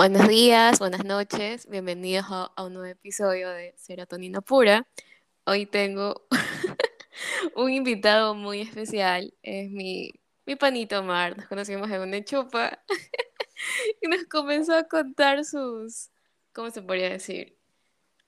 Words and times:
Buenos 0.00 0.28
días, 0.28 0.78
buenas 0.78 1.04
noches, 1.04 1.68
bienvenidos 1.68 2.24
a, 2.30 2.64
un 2.64 2.72
nuevo 2.72 2.86
episodio 2.86 3.50
de 3.50 3.74
Serotonina 3.76 4.40
Pura. 4.40 4.88
Hoy 5.44 5.66
tengo 5.66 6.26
un 7.54 7.70
invitado 7.70 8.34
muy 8.34 8.62
especial, 8.62 9.34
es 9.42 9.70
mi, 9.70 10.10
mi 10.46 10.56
panito 10.56 11.02
Mar, 11.02 11.36
nos 11.36 11.46
conocimos 11.48 11.90
en 11.90 12.00
una 12.00 12.24
chupa 12.24 12.82
y 14.00 14.08
nos 14.08 14.24
comenzó 14.24 14.74
a 14.74 14.84
contar 14.84 15.44
sus, 15.44 16.08
¿cómo 16.54 16.70
se 16.70 16.80
podría 16.80 17.10
decir? 17.10 17.58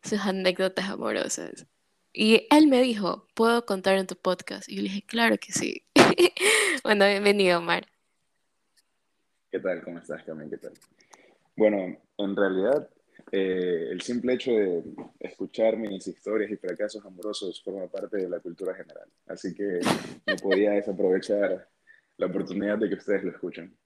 Sus 0.02 0.20
anécdotas 0.20 0.90
amorosas. 0.90 1.66
Y 2.12 2.46
él 2.50 2.66
me 2.66 2.82
dijo, 2.82 3.26
¿puedo 3.32 3.64
contar 3.64 3.96
en 3.96 4.06
tu 4.06 4.16
podcast? 4.16 4.68
Y 4.68 4.76
yo 4.76 4.82
le 4.82 4.88
dije, 4.90 5.06
claro 5.06 5.38
que 5.38 5.52
sí. 5.52 5.86
bueno, 6.84 7.06
bienvenido, 7.06 7.62
Mar. 7.62 7.88
¿Qué 9.50 9.58
tal? 9.58 9.82
¿Cómo 9.82 10.00
estás, 10.00 10.22
Carmen? 10.22 10.50
¿Qué 10.50 10.58
tal? 10.58 10.74
Bueno, 11.56 11.98
en 12.18 12.36
realidad, 12.36 12.88
eh, 13.30 13.88
el 13.90 14.00
simple 14.00 14.34
hecho 14.34 14.52
de 14.52 14.82
escuchar 15.20 15.76
mis 15.76 16.06
historias 16.06 16.50
y 16.50 16.56
fracasos 16.56 17.04
amorosos 17.04 17.62
forma 17.62 17.88
parte 17.88 18.18
de 18.18 18.28
la 18.28 18.40
cultura 18.40 18.74
general. 18.74 19.08
Así 19.26 19.54
que 19.54 19.80
no 20.26 20.36
podía 20.36 20.72
desaprovechar 20.72 21.68
la 22.16 22.26
oportunidad 22.26 22.78
de 22.78 22.88
que 22.88 22.94
ustedes 22.94 23.24
lo 23.24 23.30
escuchen. 23.30 23.76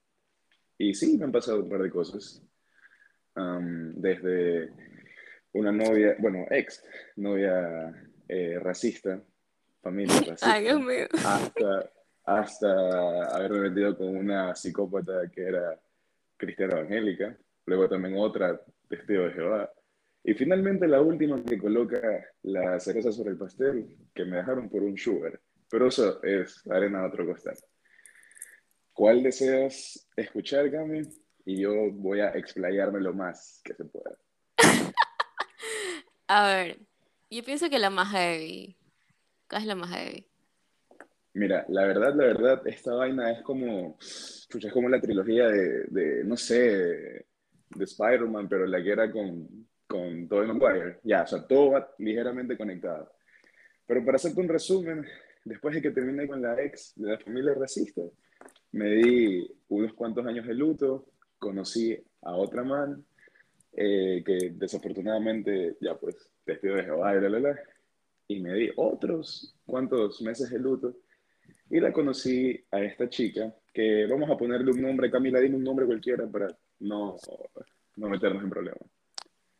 Y 0.77 0.93
sí, 0.93 1.17
me 1.17 1.25
han 1.25 1.31
pasado 1.31 1.63
un 1.63 1.69
par 1.69 1.81
de 1.81 1.89
cosas. 1.89 2.41
Um, 3.35 3.93
desde 3.95 4.71
una 5.53 5.71
novia, 5.71 6.15
bueno, 6.19 6.45
ex 6.49 6.83
novia 7.15 7.93
eh, 8.27 8.59
racista, 8.59 9.21
familia 9.81 10.15
racista, 10.27 10.53
Ay, 10.53 10.63
Dios 10.63 10.81
mío. 10.81 11.07
hasta, 11.25 11.91
hasta 12.25 13.35
haberme 13.35 13.69
metido 13.69 13.95
con 13.97 14.15
una 14.15 14.55
psicópata 14.55 15.29
que 15.31 15.43
era 15.43 15.79
cristiana 16.35 16.79
evangélica, 16.79 17.37
luego 17.67 17.87
también 17.87 18.15
otra 18.17 18.59
testigo 18.89 19.23
de 19.23 19.33
Jehová, 19.33 19.71
y 20.23 20.33
finalmente 20.33 20.87
la 20.87 21.01
última 21.01 21.41
que 21.43 21.57
coloca 21.57 22.01
la 22.43 22.79
cereza 22.79 23.11
sobre 23.11 23.31
el 23.31 23.37
pastel, 23.37 23.95
que 24.13 24.25
me 24.25 24.37
dejaron 24.37 24.69
por 24.69 24.83
un 24.83 24.97
sugar, 24.97 25.39
pero 25.69 25.87
eso 25.87 26.21
es 26.23 26.65
arena 26.67 27.01
de 27.01 27.07
otro 27.07 27.25
costal. 27.25 27.55
¿Cuál 28.93 29.21
deseas 29.21 30.09
escuchar, 30.15 30.71
Cami? 30.71 31.03
Y 31.45 31.61
yo 31.61 31.91
voy 31.91 32.19
a 32.21 32.31
explayarme 32.31 32.99
lo 32.99 33.13
más 33.13 33.61
que 33.63 33.73
se 33.73 33.85
pueda. 33.85 34.17
A 36.27 36.47
ver, 36.47 36.79
yo 37.29 37.43
pienso 37.43 37.69
que 37.69 37.79
la 37.79 37.89
más 37.89 38.11
heavy. 38.11 38.75
¿Cuál 39.47 39.61
es 39.61 39.67
la 39.67 39.75
más 39.75 39.91
heavy? 39.91 40.27
Mira, 41.33 41.65
la 41.69 41.85
verdad, 41.85 42.15
la 42.15 42.25
verdad, 42.25 42.67
esta 42.67 42.95
vaina 42.95 43.31
es 43.31 43.43
como, 43.43 43.97
es 43.99 44.73
como 44.73 44.89
la 44.89 44.99
trilogía 44.99 45.47
de, 45.47 45.85
de 45.85 46.23
no 46.25 46.35
sé, 46.35 47.27
de 47.75 47.83
Spider-Man, 47.83 48.47
pero 48.47 48.65
la 48.65 48.81
que 48.81 48.91
era 48.91 49.11
con, 49.11 49.67
con 49.87 50.27
Tobey 50.27 50.47
Maguire. 50.47 50.99
Ya, 51.03 51.23
o 51.23 51.27
sea, 51.27 51.45
todo 51.45 51.71
va 51.71 51.89
ligeramente 51.97 52.57
conectado. 52.57 53.11
Pero 53.85 54.03
para 54.03 54.17
hacerte 54.17 54.41
un 54.41 54.49
resumen, 54.49 55.05
después 55.45 55.75
de 55.75 55.81
que 55.81 55.91
terminé 55.91 56.27
con 56.27 56.41
la 56.41 56.61
ex 56.61 56.93
de 56.95 57.11
la 57.11 57.19
familia 57.19 57.53
racista, 57.53 58.01
me 58.71 58.89
di 58.91 59.49
unos 59.69 59.93
cuantos 59.93 60.25
años 60.25 60.45
de 60.45 60.53
luto, 60.53 61.05
conocí 61.39 61.97
a 62.21 62.35
otra 62.35 62.63
man, 62.63 63.03
eh, 63.73 64.23
que 64.25 64.51
desafortunadamente 64.55 65.77
ya 65.79 65.95
pues 65.95 66.15
testigo 66.43 66.75
de 66.75 66.83
Jehová 66.83 67.15
y 67.15 67.19
bla, 67.19 67.29
bla, 67.29 67.39
bla, 67.39 67.59
y 68.27 68.39
me 68.39 68.53
di 68.53 68.71
otros 68.75 69.55
cuantos 69.65 70.21
meses 70.21 70.49
de 70.49 70.59
luto 70.59 70.97
y 71.69 71.79
la 71.79 71.91
conocí 71.91 72.59
a 72.71 72.81
esta 72.81 73.09
chica 73.09 73.53
que 73.73 74.05
vamos 74.07 74.29
a 74.29 74.37
ponerle 74.37 74.71
un 74.71 74.81
nombre, 74.81 75.11
Camila, 75.11 75.39
dime 75.39 75.57
un 75.57 75.63
nombre 75.63 75.85
cualquiera 75.85 76.27
para 76.27 76.47
no, 76.79 77.17
no 77.95 78.09
meternos 78.09 78.43
en 78.43 78.49
problemas. 78.49 78.81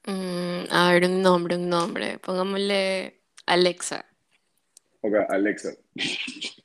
Mm, 0.06 0.64
a 0.72 0.92
ver, 0.94 1.04
un 1.06 1.22
nombre, 1.22 1.56
un 1.58 1.70
nombre. 1.70 2.18
Pongámosle 2.20 3.22
Alexa. 3.46 4.06
Ok, 5.02 5.14
Alexa. 5.30 5.72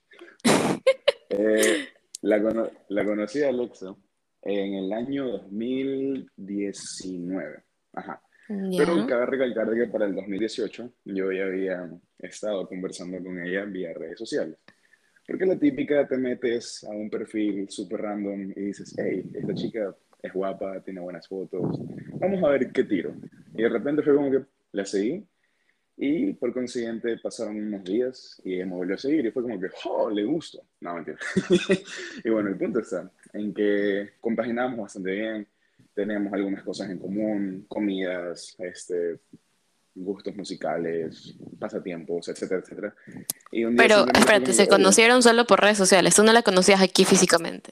Eh, 1.35 1.89
la, 2.21 2.43
cono- 2.43 2.71
la 2.89 3.05
conocí 3.07 3.43
a 3.43 3.49
Alexa 3.49 3.97
en 4.43 4.75
el 4.75 4.93
año 4.93 5.27
2019. 5.29 7.63
Ajá. 7.95 8.21
Pero 8.49 8.97
Ya. 8.99 9.07
cabe 9.07 9.25
recalcar 9.27 9.71
de 9.71 9.87
que 9.87 9.91
para 9.91 10.05
el 10.05 10.15
2018 10.15 10.93
yo 11.07 11.33
ya 11.33 11.45
había 11.45 11.91
estado 12.19 12.69
conversando 12.69 13.17
con 13.23 13.43
ella 13.43 13.65
vía 13.65 13.95
redes 13.95 14.19
sociales. 14.19 14.59
Porque 15.27 15.47
la 15.47 15.59
típica 15.59 16.07
te 16.07 16.19
metes 16.19 16.85
a 16.85 16.91
un 16.91 17.09
perfil 17.09 17.71
súper 17.71 18.03
random 18.03 18.51
y 18.55 18.61
dices, 18.67 18.95
hey, 18.99 19.23
esta 19.35 19.55
chica 19.55 19.97
es 20.23 20.33
guapa, 20.33 20.81
tiene 20.81 21.01
buenas 21.01 21.27
fotos, 21.27 21.81
vamos 22.15 22.43
a 22.45 22.49
ver 22.49 22.71
qué 22.73 22.85
tiro. 22.85 23.15
Y 23.55 23.63
de 23.63 23.69
repente 23.69 24.03
fue 24.03 24.15
como 24.15 24.31
que 24.31 24.45
la 24.73 24.87
seguí 24.87 25.27
y 25.97 26.33
por 26.33 26.53
consiguiente 26.53 27.19
pasaron 27.19 27.57
unos 27.57 27.85
días 27.85 28.41
y 28.45 28.55
ella 28.55 28.67
me 28.67 28.73
volvió 28.75 28.95
a 28.95 28.99
seguir 28.99 29.27
y 29.27 29.31
fue 29.31 29.43
como 29.43 29.61
que, 29.61 29.69
oh, 29.85 30.11
le 30.11 30.25
gusto. 30.25 30.63
No, 30.81 30.95
mentira. 30.95 31.19
y 32.25 32.31
bueno, 32.31 32.49
el 32.49 32.57
punto 32.57 32.81
está 32.81 33.11
en 33.33 33.53
que 33.53 34.13
compaginamos 34.21 34.79
bastante 34.79 35.11
bien, 35.13 35.47
teníamos 35.95 36.33
algunas 36.33 36.63
cosas 36.63 36.91
en 36.91 36.99
común, 36.99 37.67
comidas, 37.69 38.57
este, 38.59 39.19
gustos 39.95 40.35
musicales, 40.35 41.35
pasatiempos, 41.59 42.29
etcétera, 42.29 42.61
etcétera. 42.61 42.95
Y 43.51 43.65
un 43.65 43.77
día 43.77 43.87
Pero 43.87 44.07
espérate, 44.15 44.53
se 44.53 44.65
que, 44.67 44.75
"Oye, 44.75 44.83
conocieron 44.83 45.23
solo 45.23 45.47
por 45.47 45.61
redes 45.61 45.79
sociales. 45.79 46.15
Tú 46.15 46.23
no 46.23 46.33
la 46.33 46.43
conocías 46.43 46.81
aquí 46.81 47.05
físicamente. 47.05 47.71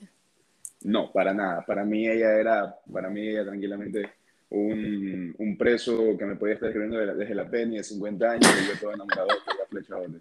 No, 0.84 1.12
para 1.12 1.34
nada. 1.34 1.64
Para 1.66 1.84
mí 1.84 2.08
ella 2.08 2.38
era, 2.38 2.76
para 2.92 3.10
mí 3.10 3.28
ella 3.28 3.44
tranquilamente 3.44 4.10
un, 4.50 5.34
un 5.38 5.58
preso 5.58 6.16
que 6.18 6.24
me 6.24 6.36
podía 6.36 6.54
estar 6.54 6.68
escribiendo 6.68 6.98
de 6.98 7.06
la- 7.06 7.14
desde 7.14 7.34
la 7.34 7.48
Penny 7.48 7.76
de 7.76 7.84
50 7.84 8.32
años 8.32 8.50
y 8.62 8.68
yo 8.68 8.80
todo 8.80 8.94
enamorado 8.94 9.28
de 9.70 9.80
la. 9.88 10.20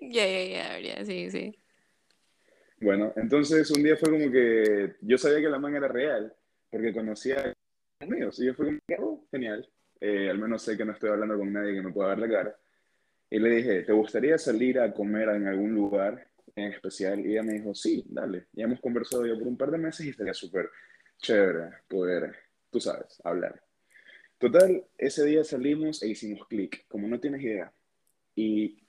Ya, 0.00 0.26
ya, 0.26 0.44
ya, 0.44 0.78
ya, 0.80 1.04
sí, 1.04 1.30
sí. 1.30 1.56
Bueno, 2.80 3.12
entonces 3.16 3.70
un 3.70 3.82
día 3.82 3.96
fue 3.96 4.10
como 4.10 4.30
que 4.30 4.96
yo 5.02 5.16
sabía 5.16 5.40
que 5.40 5.48
la 5.48 5.58
man 5.58 5.74
era 5.76 5.86
real 5.86 6.34
porque 6.68 6.92
conocía 6.92 7.54
a 8.00 8.06
míos 8.06 8.38
y 8.40 8.46
yo 8.46 8.54
fue 8.54 8.66
como 8.66 8.78
oh, 8.98 9.24
genial. 9.30 9.68
Eh, 10.00 10.28
al 10.28 10.38
menos 10.38 10.62
sé 10.62 10.76
que 10.76 10.84
no 10.84 10.92
estoy 10.92 11.10
hablando 11.10 11.38
con 11.38 11.52
nadie 11.52 11.74
que 11.74 11.82
me 11.82 11.92
pueda 11.92 12.08
ver 12.08 12.18
la 12.18 12.28
cara. 12.28 12.56
Y 13.30 13.38
le 13.38 13.50
dije, 13.50 13.82
¿te 13.82 13.92
gustaría 13.92 14.36
salir 14.36 14.80
a 14.80 14.92
comer 14.92 15.28
en 15.30 15.46
algún 15.46 15.74
lugar 15.74 16.26
en 16.56 16.72
especial? 16.72 17.20
Y 17.20 17.32
ella 17.32 17.42
me 17.42 17.54
dijo, 17.54 17.74
sí, 17.74 18.04
dale. 18.08 18.46
Ya 18.52 18.64
hemos 18.64 18.80
conversado 18.80 19.26
ya 19.26 19.34
por 19.34 19.48
un 19.48 19.56
par 19.56 19.70
de 19.70 19.78
meses 19.78 20.06
y 20.06 20.10
estaría 20.10 20.34
súper 20.34 20.68
chévere 21.18 21.70
poder, 21.88 22.34
tú 22.70 22.80
sabes, 22.80 23.20
hablar. 23.24 23.62
Total, 24.38 24.84
ese 24.98 25.24
día 25.24 25.44
salimos 25.44 26.02
e 26.02 26.08
hicimos 26.08 26.46
clic, 26.48 26.84
como 26.88 27.06
no 27.06 27.20
tienes 27.20 27.42
idea. 27.42 27.72
Y 28.34 28.82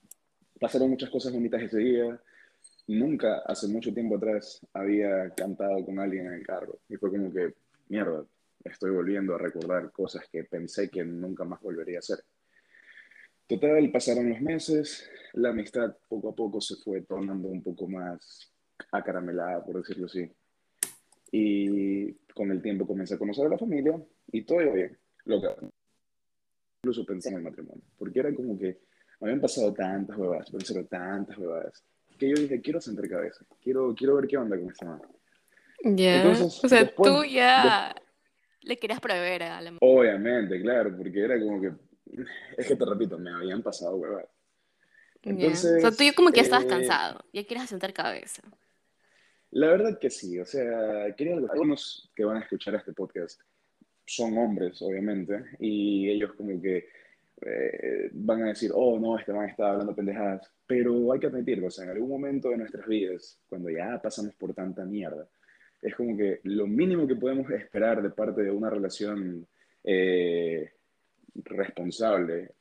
pasaron 0.59 0.89
muchas 0.89 1.09
cosas 1.09 1.31
bonitas 1.31 1.61
ese 1.61 1.77
día. 1.77 2.19
Nunca, 2.87 3.39
hace 3.45 3.67
mucho 3.67 3.93
tiempo 3.93 4.17
atrás, 4.17 4.65
había 4.73 5.29
cantado 5.35 5.85
con 5.85 5.99
alguien 5.99 6.25
en 6.25 6.33
el 6.33 6.45
carro. 6.45 6.79
Y 6.89 6.95
fue 6.95 7.11
como 7.11 7.31
que, 7.31 7.53
mierda, 7.87 8.25
estoy 8.63 8.91
volviendo 8.91 9.35
a 9.35 9.37
recordar 9.37 9.91
cosas 9.91 10.27
que 10.31 10.43
pensé 10.43 10.89
que 10.89 11.03
nunca 11.03 11.43
más 11.43 11.61
volvería 11.61 11.97
a 11.97 11.99
hacer. 11.99 12.23
Total, 13.47 13.91
pasaron 13.91 14.29
los 14.29 14.41
meses, 14.41 15.09
la 15.33 15.49
amistad 15.49 15.95
poco 16.07 16.29
a 16.29 16.35
poco 16.35 16.61
se 16.61 16.75
fue 16.77 17.01
tornando 17.01 17.47
un 17.49 17.61
poco 17.61 17.87
más 17.87 18.51
acaramelada, 18.91 19.63
por 19.63 19.77
decirlo 19.77 20.05
así. 20.05 20.29
Y 21.31 22.13
con 22.33 22.51
el 22.51 22.61
tiempo 22.61 22.87
comencé 22.87 23.15
a 23.15 23.17
conocer 23.17 23.45
a 23.45 23.49
la 23.49 23.57
familia 23.57 23.99
y 24.31 24.43
todo 24.43 24.61
iba 24.61 24.73
bien. 24.73 24.97
Lo 25.25 25.41
que 25.41 25.47
incluso 26.83 27.05
pensé 27.05 27.29
en 27.29 27.35
el 27.37 27.43
matrimonio, 27.43 27.83
porque 27.97 28.19
era 28.19 28.33
como 28.33 28.57
que 28.57 28.79
me 29.19 29.29
habían 29.29 29.41
pasado 29.41 29.73
tantas 29.73 30.17
huevadas, 30.17 30.51
pero 30.51 30.85
tantas 30.85 31.37
huevadas, 31.37 31.83
que 32.17 32.29
yo 32.29 32.35
dije, 32.35 32.61
quiero 32.61 32.81
sentar 32.81 33.07
cabeza, 33.07 33.45
quiero, 33.61 33.93
quiero 33.95 34.15
ver 34.15 34.27
qué 34.27 34.37
onda 34.37 34.57
con 34.57 34.69
esta 34.69 34.85
mano. 34.85 35.09
Ya. 35.83 36.17
Entonces, 36.17 36.63
O 36.63 36.67
sea, 36.67 36.83
después- 36.83 37.11
tú 37.11 37.23
ya 37.25 37.95
le 38.61 38.77
querías 38.77 38.99
proveer 38.99 39.43
a 39.43 39.61
la 39.61 39.77
Obviamente, 39.81 40.61
claro, 40.61 40.95
porque 40.95 41.19
era 41.23 41.39
como 41.39 41.61
que, 41.61 41.71
es 42.57 42.67
que 42.67 42.75
te 42.75 42.85
repito, 42.85 43.17
me 43.17 43.31
habían 43.31 43.61
pasado 43.61 43.95
huevadas. 43.95 44.29
Ya. 45.23 45.31
Entonces, 45.31 45.77
O 45.77 45.81
sea, 45.81 45.91
tú 45.91 46.03
ya 46.03 46.13
como 46.13 46.29
que 46.29 46.37
ya 46.37 46.43
estabas 46.43 46.65
eh, 46.65 46.69
cansado. 46.69 47.23
Ya 47.31 47.45
quieres 47.45 47.69
sentar 47.69 47.93
cabeza. 47.93 48.41
La 49.51 49.67
verdad 49.67 49.99
que 49.99 50.09
sí, 50.09 50.39
o 50.39 50.45
sea, 50.45 51.13
quería. 51.15 51.35
Algunos 51.35 52.11
que 52.15 52.25
van 52.25 52.37
a 52.37 52.41
escuchar 52.41 52.75
este 52.75 52.91
podcast 52.91 53.39
son 54.05 54.37
hombres, 54.37 54.81
obviamente, 54.81 55.45
y 55.59 56.09
ellos 56.09 56.33
como 56.33 56.61
que 56.61 56.87
eh, 57.41 58.09
van 58.13 58.43
a 58.43 58.47
decir, 58.47 58.71
oh, 58.73 58.99
no, 58.99 59.17
este 59.17 59.33
man 59.33 59.49
está 59.49 59.71
hablando 59.71 59.95
pendejadas, 59.95 60.51
pero 60.65 61.11
hay 61.13 61.19
que 61.19 61.27
admitirlo, 61.27 61.67
o 61.67 61.71
sea, 61.71 61.85
en 61.85 61.91
algún 61.91 62.09
momento 62.09 62.49
de 62.49 62.57
nuestras 62.57 62.85
vidas, 62.87 63.39
cuando 63.47 63.69
ya 63.69 64.01
pasamos 64.01 64.33
por 64.35 64.53
tanta 64.53 64.85
mierda, 64.85 65.27
es 65.81 65.95
como 65.95 66.17
que 66.17 66.39
lo 66.43 66.65
mínimo 66.67 67.07
que 67.07 67.15
podemos 67.15 67.49
esperar 67.51 68.01
de 68.01 68.09
parte 68.09 68.41
de 68.43 68.51
una 68.51 68.69
relación 68.69 69.45
eh, 69.83 70.71
responsable, 71.35 72.51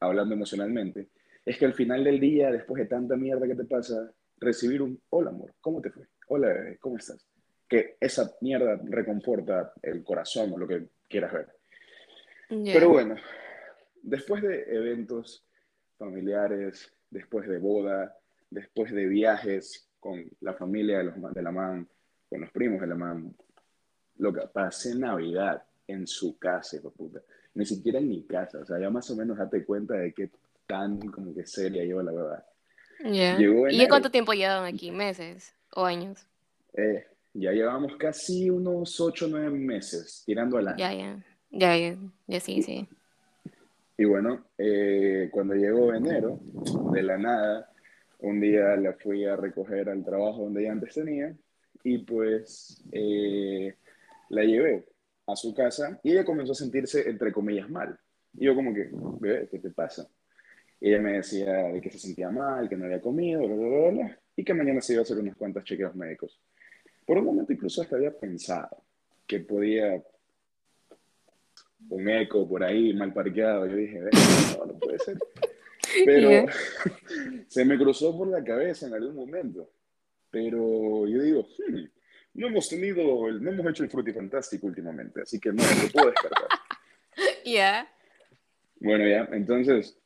hablando 0.00 0.34
emocionalmente, 0.34 1.08
es 1.44 1.58
que 1.58 1.64
al 1.64 1.74
final 1.74 2.04
del 2.04 2.20
día, 2.20 2.50
después 2.50 2.82
de 2.82 2.88
tanta 2.88 3.16
mierda 3.16 3.46
que 3.46 3.54
te 3.54 3.64
pasa, 3.64 4.12
recibir 4.38 4.82
un 4.82 5.00
hola 5.10 5.30
amor, 5.30 5.54
¿cómo 5.60 5.80
te 5.80 5.90
fue? 5.90 6.06
Hola 6.28 6.48
bebé, 6.48 6.78
¿cómo 6.78 6.96
estás? 6.98 7.26
que 7.68 7.96
esa 8.00 8.34
mierda 8.40 8.80
reconforta 8.82 9.74
el 9.82 10.02
corazón 10.02 10.52
o 10.52 10.58
lo 10.58 10.66
que 10.66 10.88
quieras 11.08 11.32
ver. 11.32 11.48
Pero 12.48 12.88
bueno, 12.88 13.16
después 14.02 14.42
de 14.42 14.62
eventos 14.74 15.44
familiares, 15.98 16.90
después 17.10 17.46
de 17.46 17.58
boda, 17.58 18.16
después 18.48 18.90
de 18.90 19.06
viajes 19.06 19.90
con 20.00 20.24
la 20.40 20.54
familia 20.54 20.98
de, 20.98 21.04
los, 21.04 21.34
de 21.34 21.42
la 21.42 21.52
man, 21.52 21.86
con 22.28 22.40
los 22.40 22.50
primos 22.50 22.80
de 22.80 22.86
la 22.86 22.94
man, 22.94 23.36
lo 24.16 24.32
que 24.32 24.40
pasé 24.52 24.94
Navidad 24.94 25.62
en 25.86 26.06
su 26.06 26.38
casa, 26.38 26.78
puta. 26.80 27.20
Ni 27.54 27.66
siquiera 27.66 27.98
en 27.98 28.08
mi 28.08 28.22
casa, 28.24 28.58
o 28.58 28.64
sea, 28.64 28.78
ya 28.78 28.90
más 28.90 29.10
o 29.10 29.16
menos 29.16 29.38
date 29.38 29.64
cuenta 29.64 29.94
de 29.94 30.12
qué 30.12 30.30
tan 30.66 30.98
como 31.10 31.34
que 31.34 31.46
seria 31.46 31.84
lleva 31.84 32.02
la 32.02 32.12
verdad. 32.12 32.44
¿Y 33.00 33.86
cuánto 33.88 34.10
tiempo 34.10 34.32
llevan 34.32 34.64
aquí? 34.64 34.90
¿Meses 34.90 35.54
o 35.74 35.84
años? 35.84 36.26
Eh, 36.74 37.06
ya 37.34 37.52
llevamos 37.52 37.96
casi 37.96 38.50
unos 38.50 39.00
8 39.00 39.26
o 39.26 39.28
9 39.28 39.50
meses 39.50 40.22
tirando 40.26 40.58
al 40.58 40.68
año. 40.68 40.78
Ya, 40.78 40.92
ya, 40.92 41.24
ya, 41.50 41.76
ya, 41.76 41.96
ya 42.26 42.40
sí, 42.40 42.62
sí. 42.62 42.88
Y 43.96 44.04
bueno, 44.04 44.44
eh, 44.56 45.28
cuando 45.32 45.54
llegó 45.54 45.92
enero, 45.92 46.38
de 46.92 47.02
la 47.02 47.18
nada, 47.18 47.72
un 48.20 48.40
día 48.40 48.76
la 48.76 48.92
fui 48.92 49.24
a 49.24 49.36
recoger 49.36 49.88
al 49.88 50.04
trabajo 50.04 50.42
donde 50.42 50.62
ella 50.62 50.72
antes 50.72 50.94
tenía 50.94 51.34
y 51.82 51.98
pues 51.98 52.82
eh, 52.92 53.74
la 54.28 54.42
llevé 54.44 54.86
a 55.28 55.36
su 55.36 55.54
casa 55.54 56.00
y 56.02 56.12
ella 56.12 56.24
comenzó 56.24 56.52
a 56.52 56.56
sentirse, 56.56 57.08
entre 57.08 57.32
comillas, 57.32 57.68
mal. 57.68 57.98
Y 58.34 58.46
yo 58.46 58.54
como 58.54 58.74
que, 58.74 58.90
bebé, 59.20 59.48
¿qué 59.50 59.58
te 59.58 59.70
pasa? 59.70 60.08
Y 60.80 60.88
ella 60.88 61.00
me 61.00 61.12
decía 61.12 61.52
de 61.52 61.80
que 61.80 61.90
se 61.90 61.98
sentía 61.98 62.30
mal, 62.30 62.68
que 62.68 62.76
no 62.76 62.86
había 62.86 63.00
comido, 63.00 63.46
bla, 63.46 63.54
bla, 63.54 63.90
bla, 63.90 64.18
y 64.34 64.44
que 64.44 64.54
mañana 64.54 64.80
se 64.80 64.94
iba 64.94 65.00
a 65.00 65.02
hacer 65.02 65.18
unos 65.18 65.36
cuantos 65.36 65.64
chequeos 65.64 65.94
médicos. 65.94 66.40
Por 67.06 67.18
un 67.18 67.24
momento 67.24 67.52
incluso 67.52 67.82
hasta 67.82 67.96
había 67.96 68.10
pensado 68.10 68.82
que 69.26 69.40
podía 69.40 70.02
un 71.90 72.08
eco 72.08 72.48
por 72.48 72.64
ahí 72.64 72.94
mal 72.94 73.12
parqueado. 73.12 73.66
Yo 73.66 73.76
dije, 73.76 74.00
no, 74.00 74.66
no 74.66 74.78
puede 74.78 74.98
ser. 74.98 75.18
Pero 76.04 76.46
se 77.48 77.64
me 77.64 77.76
cruzó 77.76 78.16
por 78.16 78.28
la 78.28 78.42
cabeza 78.42 78.86
en 78.86 78.94
algún 78.94 79.14
momento. 79.14 79.70
Pero 80.30 81.06
yo 81.06 81.22
digo, 81.22 81.42
hmm, 81.42 81.84
no 82.38 82.46
hemos 82.46 82.68
tenido, 82.68 83.30
no 83.32 83.50
hemos 83.50 83.66
hecho 83.66 83.82
el 83.82 83.90
frutifantástico 83.90 84.68
últimamente, 84.68 85.22
así 85.22 85.40
que 85.40 85.52
no, 85.52 85.62
lo 85.62 85.92
puedo 85.92 86.10
descartar. 86.10 86.48
Ya. 87.44 87.90
Bueno, 88.78 89.08
ya, 89.08 89.28
entonces, 89.32 89.98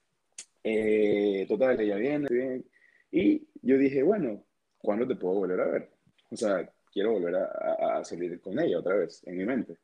eh, 0.64 1.44
total, 1.46 1.79
ella 1.79 1.96
viene, 1.96 2.26
bien, 2.31 2.64
y 3.11 3.46
yo 3.61 3.76
dije, 3.76 4.02
bueno, 4.02 4.44
¿cuándo 4.79 5.06
te 5.06 5.17
puedo 5.17 5.34
volver 5.34 5.61
a 5.61 5.67
ver? 5.67 5.90
O 6.31 6.37
sea, 6.37 6.70
quiero 6.90 7.12
volver 7.12 7.34
a, 7.34 7.99
a 7.99 8.05
salir 8.05 8.40
con 8.40 8.58
ella 8.58 8.79
otra 8.79 8.96
vez, 8.96 9.23
en 9.26 9.37
mi 9.37 9.44
mente. 9.44 9.76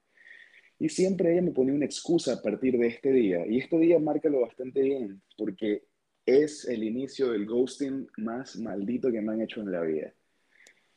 Y 0.79 0.89
siempre 0.89 1.33
ella 1.33 1.43
me 1.43 1.51
ponía 1.51 1.75
una 1.75 1.85
excusa 1.85 2.35
a 2.35 2.41
partir 2.41 2.79
de 2.79 2.87
este 2.87 3.13
día. 3.13 3.45
Y 3.47 3.59
este 3.59 3.77
día 3.77 3.99
márcalo 3.99 4.41
bastante 4.41 4.81
bien, 4.81 5.21
porque 5.37 5.83
es 6.25 6.67
el 6.67 6.83
inicio 6.83 7.33
del 7.33 7.45
ghosting 7.45 8.09
más 8.19 8.57
maldito 8.57 9.11
que 9.11 9.21
me 9.21 9.33
han 9.33 9.43
hecho 9.43 9.61
en 9.61 9.73
la 9.73 9.83
vida. 9.83 10.15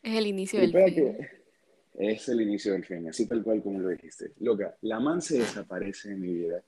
Es 0.02 0.16
el 0.16 0.28
inicio 0.28 0.60
del 0.62 0.72
fin. 0.72 1.41
Es 1.94 2.30
el 2.30 2.42
inicio 2.42 2.74
del 2.74 2.86
fin, 2.86 3.08
así 3.10 3.28
tal 3.28 3.44
cual 3.44 3.62
como 3.62 3.80
lo 3.80 3.90
dijiste. 3.90 4.32
Loca, 4.40 4.76
la 4.82 5.00
man 5.00 5.22
se 5.22 5.40
desaparece 5.40 6.10
de 6.10 6.16
mi 6.16 6.34
vida. 6.34 6.64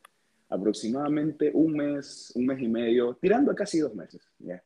Aproximadamente 0.50 1.50
un 1.54 1.74
mes, 1.74 2.32
un 2.36 2.46
mes 2.46 2.60
y 2.62 2.68
medio, 2.68 3.18
tirando 3.20 3.52
a 3.52 3.56
casi 3.56 3.80
dos 3.80 3.96
meses. 3.96 4.22
¿ya? 4.40 4.62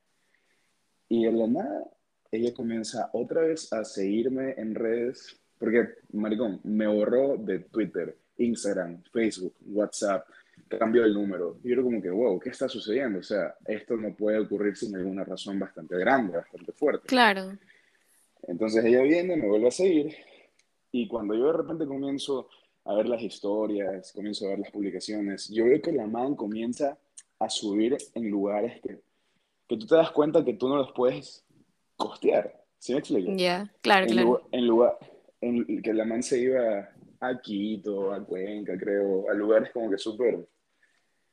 Y 1.10 1.26
en 1.26 1.40
la 1.40 1.48
nada, 1.48 1.84
ella 2.32 2.54
comienza 2.54 3.10
otra 3.14 3.42
vez 3.42 3.72
a 3.72 3.86
seguirme 3.86 4.54
en 4.58 4.76
redes, 4.76 5.40
porque, 5.58 5.88
maricón, 6.12 6.60
me 6.64 6.88
borró 6.88 7.38
de 7.38 7.60
Twitter, 7.60 8.18
Instagram, 8.38 9.02
Facebook, 9.12 9.56
WhatsApp, 9.68 10.28
cambio 10.68 11.06
el 11.06 11.14
número. 11.14 11.60
Y 11.64 11.70
yo 11.70 11.76
era 11.76 11.84
como 11.84 12.02
que, 12.02 12.10
wow, 12.10 12.40
¿qué 12.40 12.50
está 12.50 12.68
sucediendo? 12.68 13.20
O 13.20 13.24
sea, 13.24 13.56
esto 13.66 13.96
no 13.96 14.14
puede 14.14 14.40
ocurrir 14.40 14.76
sin 14.76 14.96
alguna 14.96 15.24
razón 15.24 15.58
bastante 15.60 15.98
grande, 15.98 16.38
bastante 16.38 16.72
fuerte. 16.74 17.08
Claro. 17.08 17.58
Entonces 18.44 18.84
ella 18.84 19.02
viene, 19.02 19.36
me 19.36 19.48
vuelve 19.48 19.68
a 19.68 19.72
seguir, 19.72 20.16
y 21.02 21.08
cuando 21.08 21.36
yo 21.36 21.48
de 21.48 21.54
repente 21.54 21.86
comienzo 21.86 22.50
a 22.86 22.96
ver 22.96 23.08
las 23.08 23.22
historias, 23.22 24.12
comienzo 24.14 24.48
a 24.48 24.50
ver 24.50 24.60
las 24.60 24.72
publicaciones, 24.72 25.48
yo 25.50 25.66
veo 25.66 25.80
que 25.80 25.92
la 25.92 26.08
man 26.08 26.36
comienza 26.36 26.98
a 27.38 27.50
subir 27.50 27.96
en 28.16 28.32
lugares 28.32 28.82
que, 28.82 29.00
que 29.68 29.78
tú 29.78 29.86
te 29.86 29.96
das 29.96 30.10
cuenta 30.10 30.44
que 30.44 30.54
tú 30.54 30.68
no 30.68 30.78
los 30.78 30.92
puedes 30.94 31.46
costear. 31.96 32.64
¿Sí 32.80 32.94
me 32.94 33.00
explico? 33.00 33.32
Ya, 33.36 33.72
claro, 33.82 34.08
claro. 34.08 34.48
en 34.52 34.68
lugar, 34.68 34.98
en 35.40 35.82
que 35.84 35.94
la 35.94 36.04
man 36.04 36.24
se 36.24 36.40
iba 36.40 36.90
a 37.20 37.42
Quito, 37.42 38.12
a 38.12 38.24
Cuenca, 38.24 38.76
creo, 38.76 39.30
a 39.30 39.36
lugares 39.36 39.70
como 39.72 39.92
que 39.92 40.00
súper, 40.00 40.48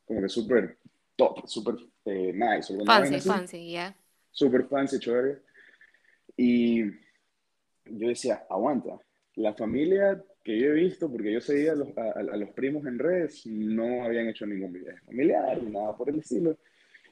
como 0.05 0.20
que 0.20 0.28
súper 0.28 0.78
top, 1.16 1.46
súper 1.46 1.76
eh, 2.05 2.34
nice. 2.34 2.76
Fancy, 2.84 3.20
fancy, 3.20 3.72
ya. 3.72 3.96
Súper 4.31 4.66
fancy, 4.66 4.99
chévere. 4.99 5.40
Y 6.37 6.84
yo 7.87 8.08
decía, 8.08 8.46
aguanta, 8.50 8.99
la 9.37 9.55
familia 9.55 10.23
que 10.43 10.59
yo 10.59 10.69
he 10.69 10.73
visto, 10.73 11.11
porque 11.11 11.33
yo 11.33 11.41
seguía 11.41 11.73
a 11.73 11.77
los, 11.77 11.89
a, 11.97 12.37
los 12.37 12.51
primos 12.51 12.87
en 12.87 12.99
redes, 12.99 13.47
no 13.47 14.05
habían 14.05 14.29
hecho 14.29 14.47
ningún 14.47 14.73
video 14.73 14.95
familiar, 15.07 15.63
nada 15.63 15.97
por 15.97 16.11
el 16.11 16.19
estilo. 16.19 16.57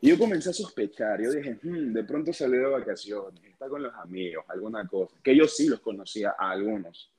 Y 0.00 0.08
yo 0.08 0.18
comencé 0.18 0.50
a 0.50 0.52
sospechar, 0.52 1.22
yo 1.22 1.32
dije, 1.32 1.58
hmm, 1.62 1.92
de 1.92 2.04
pronto 2.04 2.32
salió 2.32 2.60
de 2.60 2.66
vacaciones, 2.66 3.42
está 3.44 3.68
con 3.68 3.82
los 3.82 3.94
amigos, 3.94 4.44
alguna 4.48 4.86
cosa, 4.86 5.16
que 5.22 5.36
yo 5.36 5.46
sí 5.46 5.68
los 5.68 5.80
conocía 5.80 6.34
a 6.38 6.50
algunos. 6.50 7.10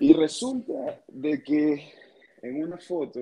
Y 0.00 0.12
resulta 0.14 1.02
de 1.08 1.42
que 1.42 1.92
en 2.42 2.62
una 2.62 2.78
foto 2.78 3.20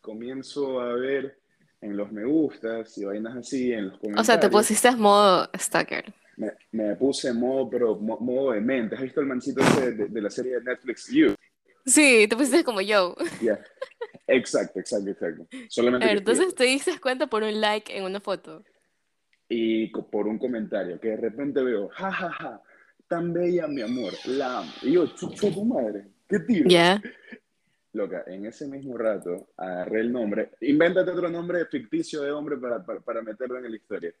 comienzo 0.00 0.80
a 0.80 0.94
ver 0.94 1.38
en 1.80 1.96
los 1.96 2.10
me 2.12 2.24
gustas 2.24 2.96
y 2.98 3.04
vainas 3.04 3.36
así, 3.36 3.72
en 3.72 3.88
los 3.88 3.98
comentarios. 3.98 4.20
O 4.20 4.24
sea, 4.24 4.40
te 4.40 4.48
pusiste 4.48 4.88
en 4.88 5.00
modo 5.00 5.48
stalker. 5.56 6.12
Me, 6.36 6.52
me 6.72 6.96
puse 6.96 7.28
en 7.28 7.38
modo, 7.38 7.68
pero 7.68 7.96
modo 7.96 8.52
de 8.52 8.60
mente. 8.60 8.94
¿Has 8.94 9.02
visto 9.02 9.20
el 9.20 9.26
mancito 9.26 9.60
ese 9.60 9.92
de, 9.92 10.20
la 10.20 10.30
serie 10.30 10.54
de 10.54 10.62
Netflix 10.62 11.08
You? 11.10 11.34
Sí, 11.84 12.26
te 12.28 12.36
pusiste 12.36 12.64
como 12.64 12.80
yo. 12.80 13.14
Yeah. 13.40 13.62
Exacto, 14.26 14.78
exacto, 14.78 15.10
exacto. 15.10 15.46
Solamente 15.68 16.10
entonces 16.10 16.54
te 16.54 16.64
diste 16.64 16.98
cuenta 17.00 17.26
por 17.26 17.42
un 17.42 17.60
like 17.60 17.96
en 17.96 18.04
una 18.04 18.20
foto. 18.20 18.64
Y 19.48 19.88
por 19.88 20.26
un 20.26 20.38
comentario, 20.38 20.98
que 20.98 21.08
de 21.08 21.16
repente 21.16 21.62
veo, 21.62 21.88
jajaja, 21.88 22.30
ja, 22.30 22.50
ja, 22.50 22.62
tan 23.06 23.32
bella, 23.32 23.66
mi 23.66 23.82
amor, 23.82 24.14
la 24.26 24.60
amo. 24.60 24.72
Y 24.80 24.92
yo, 24.92 25.06
chucho 25.08 25.52
tu 25.52 25.64
madre, 25.64 26.06
qué 26.26 26.38
tío. 26.38 26.64
Ya. 26.66 27.02
Loca, 27.92 28.24
en 28.26 28.46
ese 28.46 28.66
mismo 28.66 28.96
rato 28.96 29.50
agarré 29.54 30.00
el 30.00 30.10
nombre, 30.10 30.52
invéntate 30.62 31.10
otro 31.10 31.28
nombre 31.28 31.66
ficticio 31.66 32.22
de 32.22 32.30
hombre 32.30 32.56
para, 32.56 32.82
para, 32.82 33.20
meterlo 33.20 33.58
en 33.58 33.70
la 33.70 33.76
historia. 33.76 34.14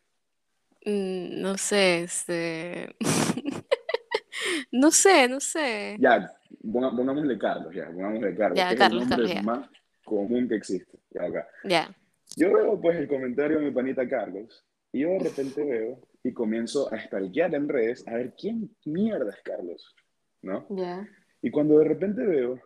Mm, 0.84 1.40
no 1.40 1.56
sé, 1.58 2.02
este... 2.02 2.96
no 4.72 4.90
sé, 4.90 5.28
no 5.28 5.40
sé. 5.40 5.96
Ya, 6.00 6.32
pongámosle 6.62 7.38
Carlos, 7.38 7.74
ya, 7.74 7.86
pongámosle 7.86 8.34
Carlos. 8.34 8.58
Ya, 8.58 8.76
Carlos, 8.76 9.04
es 9.04 9.10
el 9.10 9.18
nombre 9.18 9.42
más 9.42 9.70
común 10.04 10.48
que 10.48 10.56
existe. 10.56 10.98
Ya, 11.10 11.24
acá. 11.24 11.48
Ya. 11.64 11.96
Yo 12.36 12.52
veo 12.52 12.80
pues 12.80 12.96
el 12.96 13.08
comentario 13.08 13.58
de 13.58 13.66
mi 13.66 13.70
panita 13.70 14.08
Carlos 14.08 14.64
y 14.92 15.00
yo 15.00 15.10
de 15.10 15.18
repente 15.20 15.64
veo 15.64 16.00
y 16.24 16.32
comienzo 16.32 16.92
a 16.92 16.98
stalkear 16.98 17.54
en 17.54 17.68
redes 17.68 18.06
a 18.06 18.14
ver 18.14 18.34
quién 18.38 18.74
mierda 18.84 19.30
es 19.30 19.42
Carlos, 19.42 19.94
¿no? 20.40 20.66
Ya. 20.70 21.06
Y 21.42 21.50
cuando 21.50 21.78
de 21.78 21.84
repente 21.84 22.22
veo, 22.24 22.60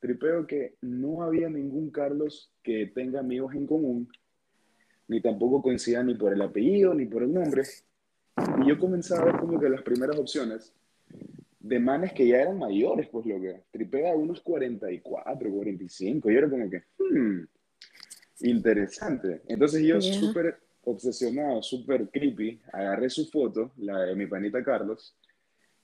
tripeo 0.00 0.46
que 0.46 0.76
no 0.80 1.22
había 1.22 1.48
ningún 1.48 1.90
Carlos 1.90 2.52
que 2.62 2.86
tenga 2.94 3.20
amigos 3.20 3.54
en 3.54 3.66
común, 3.66 4.08
ni 5.10 5.20
tampoco 5.20 5.60
coincida 5.60 6.04
ni 6.04 6.14
por 6.14 6.32
el 6.32 6.40
apellido 6.40 6.94
ni 6.94 7.04
por 7.04 7.24
el 7.24 7.34
nombre. 7.34 7.64
Y 8.62 8.68
yo 8.68 8.78
comenzaba 8.78 9.22
a 9.22 9.24
ver 9.24 9.36
como 9.40 9.58
que 9.58 9.68
las 9.68 9.82
primeras 9.82 10.16
opciones 10.16 10.72
de 11.58 11.78
manes 11.80 12.12
que 12.12 12.28
ya 12.28 12.42
eran 12.42 12.56
mayores, 12.56 13.08
pues 13.08 13.26
lo 13.26 13.40
que 13.40 13.60
tripea 13.72 14.14
unos 14.14 14.40
44, 14.40 15.50
45. 15.50 16.30
Y 16.30 16.36
era 16.36 16.48
como 16.48 16.70
que, 16.70 16.84
hmm, 16.98 17.40
interesante. 18.42 19.42
Entonces 19.48 19.82
yo 19.82 20.00
súper 20.00 20.60
obsesionado, 20.84 21.60
súper 21.60 22.08
creepy, 22.08 22.60
agarré 22.72 23.10
su 23.10 23.28
foto, 23.28 23.72
la 23.78 24.04
de 24.04 24.14
mi 24.14 24.26
panita 24.26 24.62
Carlos, 24.62 25.16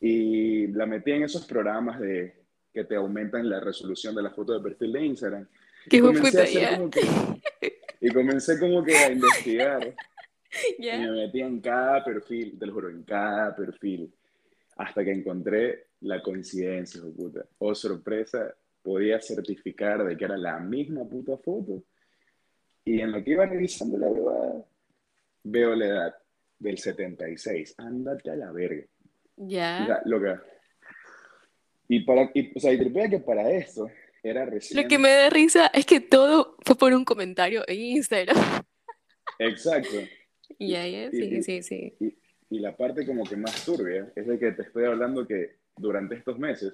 y 0.00 0.68
la 0.68 0.86
metí 0.86 1.10
en 1.10 1.24
esos 1.24 1.44
programas 1.46 1.98
de 1.98 2.32
que 2.72 2.84
te 2.84 2.94
aumentan 2.94 3.50
la 3.50 3.58
resolución 3.58 4.14
de 4.14 4.22
la 4.22 4.30
foto 4.30 4.52
de 4.52 4.60
perfil 4.60 4.92
de 4.92 5.04
Instagram. 5.04 5.48
y 5.90 6.00
comencé, 6.00 6.46
y 8.06 8.12
comencé 8.12 8.58
como 8.58 8.84
que 8.84 8.96
a 8.96 9.10
investigar. 9.10 9.94
Y 10.78 10.86
me 10.86 11.10
metí 11.10 11.42
en 11.42 11.60
cada 11.60 12.02
perfil, 12.02 12.56
te 12.58 12.64
lo 12.64 12.72
juro, 12.72 12.88
en 12.88 13.02
cada 13.02 13.54
perfil. 13.54 14.10
Hasta 14.76 15.04
que 15.04 15.12
encontré 15.12 15.88
la 16.00 16.22
coincidencia, 16.22 17.02
puta. 17.14 17.44
Oh, 17.58 17.74
sorpresa, 17.74 18.54
podía 18.80 19.20
certificar 19.20 20.06
de 20.06 20.16
que 20.16 20.24
era 20.24 20.38
la 20.38 20.58
misma 20.58 21.04
puta 21.04 21.36
foto. 21.36 21.82
Y 22.86 23.00
en 23.00 23.12
lo 23.12 23.22
que 23.22 23.32
iba 23.32 23.44
revisando 23.44 23.98
la 23.98 24.08
verdad, 24.08 24.64
veo 25.42 25.74
la 25.74 25.86
edad 25.86 26.14
del 26.58 26.78
76. 26.78 27.74
Ándate 27.76 28.30
a 28.30 28.36
la 28.36 28.50
verga. 28.50 28.86
Ya. 29.36 30.00
loca. 30.06 30.42
Y 31.86 32.00
para, 32.00 32.30
y, 32.32 32.56
o 32.56 32.60
sea, 32.60 32.72
y 32.72 32.78
tripea 32.78 33.10
que 33.10 33.18
para 33.18 33.50
esto 33.50 33.90
era 34.26 34.44
recién. 34.44 34.82
Lo 34.82 34.88
que 34.88 34.98
me 34.98 35.10
da 35.10 35.30
risa 35.30 35.66
es 35.68 35.86
que 35.86 36.00
todo 36.00 36.56
fue 36.64 36.76
por 36.76 36.92
un 36.92 37.04
comentario 37.04 37.62
en 37.66 37.80
Instagram. 37.80 38.36
Exacto. 39.38 39.96
Ya, 40.58 40.86
ya, 40.86 41.10
sí, 41.10 41.42
sí, 41.42 41.62
sí. 41.62 41.96
Y, 42.00 42.14
y 42.48 42.60
la 42.60 42.74
parte 42.74 43.04
como 43.04 43.24
que 43.24 43.36
más 43.36 43.64
turbia 43.64 44.10
es 44.14 44.26
de 44.26 44.38
que 44.38 44.52
te 44.52 44.62
estoy 44.62 44.84
hablando 44.84 45.26
que 45.26 45.56
durante 45.76 46.14
estos 46.14 46.38
meses 46.38 46.72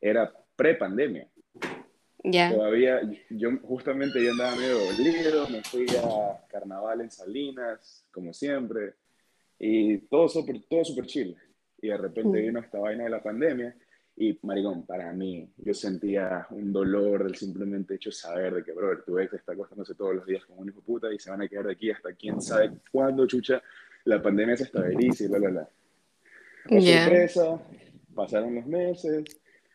era 0.00 0.32
pre-pandemia. 0.54 1.26
Ya. 2.22 2.52
Todavía, 2.52 3.00
yo 3.30 3.50
justamente 3.62 4.22
yo 4.22 4.30
andaba 4.32 4.54
medio 4.54 4.78
dolido, 4.78 5.48
me 5.48 5.62
fui 5.62 5.86
a 5.96 6.46
carnaval 6.48 7.00
en 7.00 7.10
Salinas, 7.10 8.06
como 8.12 8.32
siempre, 8.32 8.94
y 9.58 9.98
todo 9.98 10.28
súper 10.28 10.62
todo 10.68 10.84
super 10.84 11.06
chill. 11.06 11.36
Y 11.82 11.88
de 11.88 11.96
repente 11.96 12.38
Mm. 12.38 12.46
vino 12.46 12.60
esta 12.60 12.78
vaina 12.78 13.04
de 13.04 13.10
la 13.10 13.22
pandemia, 13.22 13.74
y 14.16 14.38
maricón, 14.42 14.86
para 14.86 15.12
mí, 15.12 15.48
yo 15.58 15.74
sentía 15.74 16.46
un 16.50 16.72
dolor 16.72 17.24
del 17.24 17.34
simplemente 17.34 17.96
hecho 17.96 18.10
de 18.10 18.14
saber 18.14 18.54
de 18.54 18.64
que, 18.64 18.72
brother, 18.72 19.02
tu 19.04 19.18
ex 19.18 19.32
está 19.34 19.52
acostándose 19.52 19.94
todos 19.94 20.14
los 20.14 20.26
días 20.26 20.44
con 20.44 20.58
un 20.58 20.68
hijo 20.68 20.80
puta 20.82 21.12
y 21.12 21.18
se 21.18 21.30
van 21.30 21.42
a 21.42 21.48
quedar 21.48 21.66
de 21.66 21.72
aquí 21.72 21.90
hasta 21.90 22.12
quién 22.12 22.40
sabe 22.40 22.70
cuándo, 22.92 23.26
chucha, 23.26 23.60
la 24.04 24.22
pandemia 24.22 24.56
se 24.56 24.64
estabilice 24.64 25.24
y 25.24 25.28
bla, 25.28 25.38
bla, 25.38 25.50
bla. 25.50 25.68
Ya. 26.80 27.04
sorpresa, 27.04 27.60
pasaron 28.14 28.54
los 28.54 28.66
meses, 28.66 29.24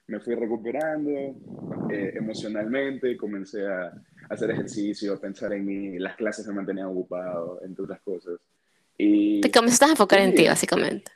me 0.07 0.19
fui 0.19 0.35
recuperando 0.35 1.11
eh, 1.91 2.13
emocionalmente, 2.15 3.17
comencé 3.17 3.67
a, 3.67 3.91
hacer 4.29 4.51
ejercicio, 4.51 5.13
a 5.13 5.19
pensar 5.19 5.53
en 5.53 5.65
mí, 5.65 5.97
las 5.97 6.15
clases 6.15 6.45
me 6.47 6.53
mantenían 6.53 6.87
ocupado, 6.87 7.59
entre 7.63 7.83
otras 7.83 7.99
cosas. 8.01 8.39
Y, 8.97 9.41
Te 9.41 9.49
comenzaste 9.49 9.85
a 9.85 9.89
enfocar 9.89 10.19
en 10.19 10.31
ti, 10.35 10.43
Sí. 10.43 10.47
básicamente. 10.47 11.11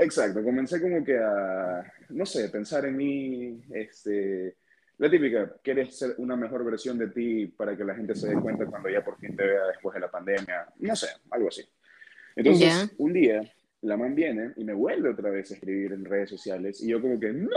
Exacto, 0.00 0.42
comencé 0.42 0.80
como 0.80 1.04
que 1.04 1.16
a, 1.18 1.84
no 2.10 2.26
sé, 2.26 2.48
pensar 2.48 2.84
en 2.86 2.96
mí, 2.96 3.62
este, 3.72 4.56
la 4.98 5.08
típica, 5.10 5.54
quieres 5.62 5.96
ser 5.96 6.14
una 6.18 6.36
mejor 6.36 6.64
versión 6.64 6.98
de 6.98 7.08
ti 7.08 7.46
para 7.46 7.76
que 7.76 7.84
la 7.84 7.94
gente 7.94 8.14
se 8.14 8.28
dé 8.28 8.34
cuenta 8.40 8.66
cuando 8.66 8.88
ya 8.90 9.02
por 9.04 9.18
fin 9.18 9.36
te 9.36 9.44
vea 9.46 9.66
después 9.68 9.94
de 9.94 10.00
la 10.00 10.10
pandemia, 10.10 10.66
no 10.78 10.96
sé, 10.96 11.06
algo 11.30 11.48
así. 11.48 11.62
Entonces, 12.36 12.66
un 12.98 13.12
día, 13.12 13.42
la 13.82 13.96
man 13.96 14.14
viene 14.14 14.52
y 14.56 14.64
me 14.64 14.72
vuelve 14.74 15.08
otra 15.10 15.30
vez 15.30 15.50
a 15.50 15.54
escribir 15.54 15.92
en 15.92 16.04
redes 16.04 16.28
sociales 16.30 16.82
y 16.82 16.88
yo 16.88 17.00
como 17.00 17.18
que, 17.18 17.32
no, 17.32 17.48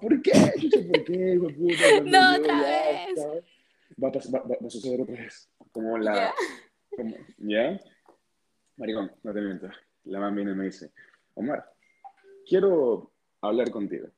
¿por 0.00 0.20
qué? 0.22 0.32
No, 2.04 2.36
otra 2.36 2.60
vez. 2.60 3.42
Va 4.02 4.08
a, 4.08 4.12
pas- 4.12 4.34
va- 4.34 4.42
va- 4.48 4.66
a 4.66 4.70
suceder 4.70 5.00
otra 5.02 5.16
vez. 5.16 5.50
Como 5.72 5.98
la... 5.98 6.32
Como- 6.96 7.16
¿Ya? 7.38 7.78
Maricón, 8.76 9.12
no 9.22 9.32
te 9.34 9.40
miento. 9.40 9.68
La 10.04 10.18
man 10.20 10.34
viene 10.34 10.52
y 10.52 10.54
me 10.54 10.64
dice, 10.64 10.90
Omar, 11.34 11.64
quiero 12.46 13.12
hablar 13.40 13.70
contigo. 13.70 14.08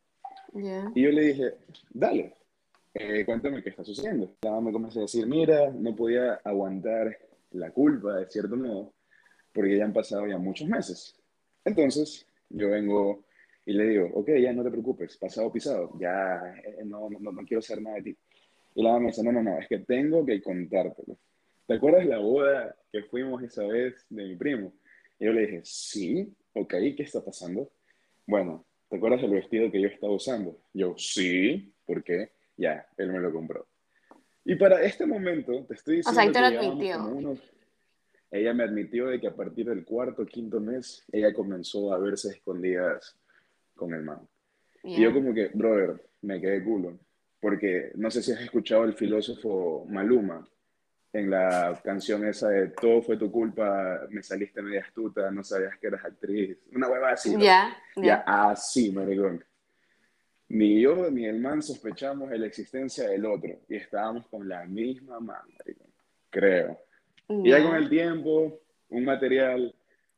Ya. 0.52 0.90
Y 0.94 1.02
yo 1.02 1.11
le 1.11 1.23
dije, 1.23 1.54
dale, 1.90 2.35
eh, 2.94 3.25
cuéntame 3.25 3.62
qué 3.62 3.71
está 3.71 3.85
sucediendo. 3.85 4.37
La 4.42 4.52
mamá 4.52 4.68
me 4.68 4.73
comenzó 4.73 5.00
a 5.00 5.02
decir, 5.02 5.26
mira, 5.26 5.71
no 5.71 5.94
podía 5.97 6.35
aguantar 6.44 7.18
la 7.52 7.71
culpa, 7.71 8.16
de 8.16 8.26
cierto 8.30 8.56
modo, 8.56 8.94
porque 9.52 9.76
ya 9.76 9.85
han 9.85 9.92
pasado 9.92 10.26
ya 10.26 10.38
muchos 10.38 10.68
meses. 10.68 11.16
Entonces, 11.64 12.26
yo 12.50 12.71
vengo 12.71 13.25
y 13.66 13.73
le 13.73 13.88
digo, 13.88 14.11
ok, 14.14 14.30
ya 14.40 14.52
no 14.52 14.62
te 14.62 14.71
preocupes, 14.71 15.16
pasado 15.16 15.50
pisado, 15.50 15.92
ya 15.99 16.54
eh, 16.64 16.85
no, 16.85 17.09
no, 17.11 17.33
no 17.33 17.44
quiero 17.47 17.62
saber 17.62 17.83
nada 17.83 17.97
de 17.97 18.02
ti. 18.02 18.18
Y 18.75 18.83
la 18.83 18.90
mamá 18.90 19.00
me 19.00 19.06
dice, 19.06 19.23
no, 19.23 19.33
no, 19.33 19.42
no, 19.42 19.59
es 19.59 19.68
que 19.68 19.78
tengo 19.78 20.25
que 20.25 20.42
contártelo. 20.42 21.16
¿Te 21.66 21.75
acuerdas 21.75 22.06
la 22.06 22.18
boda 22.18 22.76
que 22.92 23.02
fuimos 23.04 23.42
esa 23.42 23.64
vez 23.64 24.04
de 24.11 24.25
mi 24.25 24.37
primo? 24.37 24.73
Y 25.18 25.25
yo 25.25 25.33
le 25.33 25.47
dije, 25.47 25.61
sí, 25.64 26.33
ok, 26.55 26.71
¿qué 26.97 27.03
está 27.03 27.23
pasando? 27.25 27.71
Bueno, 28.27 28.65
¿te 28.89 28.97
acuerdas 28.97 29.21
del 29.23 29.33
vestido 29.33 29.71
que 29.71 29.81
yo 29.81 29.89
estaba 29.89 30.13
usando? 30.15 30.59
Yo, 30.73 30.95
sí, 30.97 31.73
¿por 31.87 32.03
qué? 32.03 32.31
Ya, 32.57 32.87
él 32.97 33.13
me 33.13 33.21
lo 33.21 33.33
compró. 33.33 33.67
Y 34.45 34.55
para 34.57 34.83
este 34.83 35.07
momento, 35.07 35.65
te 35.67 35.75
estoy 35.75 35.95
O 35.95 35.97
diciendo 35.99 36.15
sea, 36.15 36.23
ahí 36.23 36.33
te 36.33 36.41
lo 36.57 36.61
admitió. 36.71 37.05
unos- 37.05 37.41
Ella 38.31 38.53
me 38.53 38.65
admitió 38.65 39.07
de 39.07 39.21
que 39.21 39.29
a 39.29 39.35
partir 39.37 39.67
del 39.69 39.85
cuarto 39.85 40.23
o 40.23 40.27
quinto 40.27 40.59
mes, 40.61 41.05
ella 41.13 41.33
comenzó 41.33 41.93
a 41.93 41.99
verse 41.99 42.31
escondidas 42.31 43.17
con 43.77 43.95
el 43.95 44.03
man. 44.03 44.27
Y 44.83 45.01
yo 45.03 45.13
como 45.13 45.33
que, 45.33 45.49
brother, 45.55 46.03
me 46.23 46.41
quedé 46.41 46.63
culo. 46.65 46.99
Porque 47.41 47.93
no 47.95 48.11
sé 48.11 48.23
si 48.23 48.33
has 48.33 48.41
escuchado 48.41 48.85
el 48.85 48.95
filósofo 48.95 49.87
Maluma 49.89 50.47
en 51.14 51.30
la 51.30 51.80
canción 51.83 52.26
esa 52.26 52.49
de 52.49 52.68
Todo 52.68 53.00
fue 53.00 53.16
tu 53.16 53.30
culpa, 53.30 54.00
me 54.11 54.23
saliste 54.23 54.61
media 54.61 54.83
astuta, 54.83 55.30
no 55.30 55.44
sabías 55.44 55.78
que 55.78 55.87
eras 55.87 56.04
actriz. 56.04 56.59
Una 56.75 56.88
hueva 56.88 57.11
así. 57.11 57.35
¿no? 57.35 57.40
Ya. 57.40 57.76
Ya, 57.97 58.02
Ya. 58.02 58.25
así, 58.50 58.90
maricón. 58.90 59.44
Ni 60.49 60.80
yo 60.80 61.11
ni 61.11 61.26
el 61.26 61.40
man 61.40 61.62
sospechamos 61.62 62.30
de 62.30 62.38
la 62.38 62.47
existencia 62.47 63.09
del 63.09 63.25
otro 63.26 63.61
y 63.68 63.76
estábamos 63.76 64.26
con 64.28 64.49
la 64.49 64.64
misma 64.64 65.21
man, 65.21 65.42
maricón. 65.59 65.87
Creo. 66.30 66.78
Y 67.28 67.50
ya 67.50 67.62
con 67.62 67.76
el 67.76 67.88
tiempo, 67.88 68.61
un 68.90 69.04
material 69.04 69.75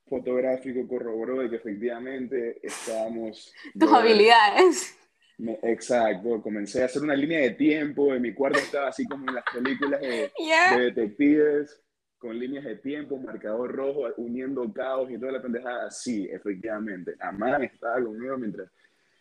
fotográfico 0.08 0.88
corroboró 0.88 1.40
de 1.40 1.50
que 1.50 1.56
efectivamente 1.56 2.58
estábamos... 2.62 3.52
Tus 3.78 3.92
habilidades. 3.92 4.96
Me- 5.38 5.58
exacto, 5.62 6.40
comencé 6.42 6.82
a 6.82 6.86
hacer 6.86 7.02
una 7.02 7.14
línea 7.14 7.40
de 7.40 7.50
tiempo, 7.50 8.14
en 8.14 8.22
mi 8.22 8.32
cuarto 8.34 8.58
estaba 8.58 8.88
así 8.88 9.04
como 9.06 9.28
en 9.28 9.34
las 9.34 9.44
películas 9.52 10.00
de, 10.00 10.30
detectives, 10.78 11.82
con 12.18 12.38
líneas 12.38 12.64
de 12.64 12.76
tiempo, 12.76 13.18
marcador 13.18 13.72
rojo, 13.74 14.06
uniendo 14.16 14.72
caos 14.72 15.10
y 15.10 15.18
toda 15.18 15.32
la 15.32 15.42
pendejada. 15.42 15.90
Sí, 15.90 16.26
efectivamente. 16.30 17.14
La 17.18 17.30
man 17.32 17.62
estaba 17.64 18.02
conmigo 18.02 18.38
mientras 18.38 18.70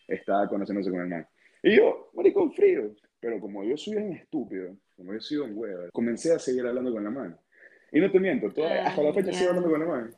estaba 0.08 0.48
conociéndose 0.48 0.90
con 0.90 1.02
el 1.02 1.08
man. 1.08 1.28
Y 1.62 1.76
yo, 1.76 2.10
maricón 2.14 2.54
frío, 2.54 2.94
pero 3.20 3.40
como 3.40 3.64
yo 3.64 3.76
soy 3.76 3.96
un 3.98 4.14
estúpido, 4.14 4.78
como 4.96 5.14
yo 5.14 5.20
soy 5.20 5.38
un 5.38 5.52
huevo, 5.58 5.90
comencé 5.92 6.34
a 6.34 6.40
seguir 6.40 6.66
hablando 6.66 6.94
con 6.94 7.04
la 7.04 7.10
man. 7.10 7.38
Y 7.92 8.00
no 8.00 8.10
te 8.12 8.20
miento, 8.20 8.50
todavía- 8.52 8.88
hasta 8.88 9.02
la 9.04 9.14
fecha 9.14 9.30
Ay, 9.30 9.36
sigo 9.36 9.50
hablando 9.50 9.70
con 9.72 9.80
la 9.82 9.86
man. 9.86 10.16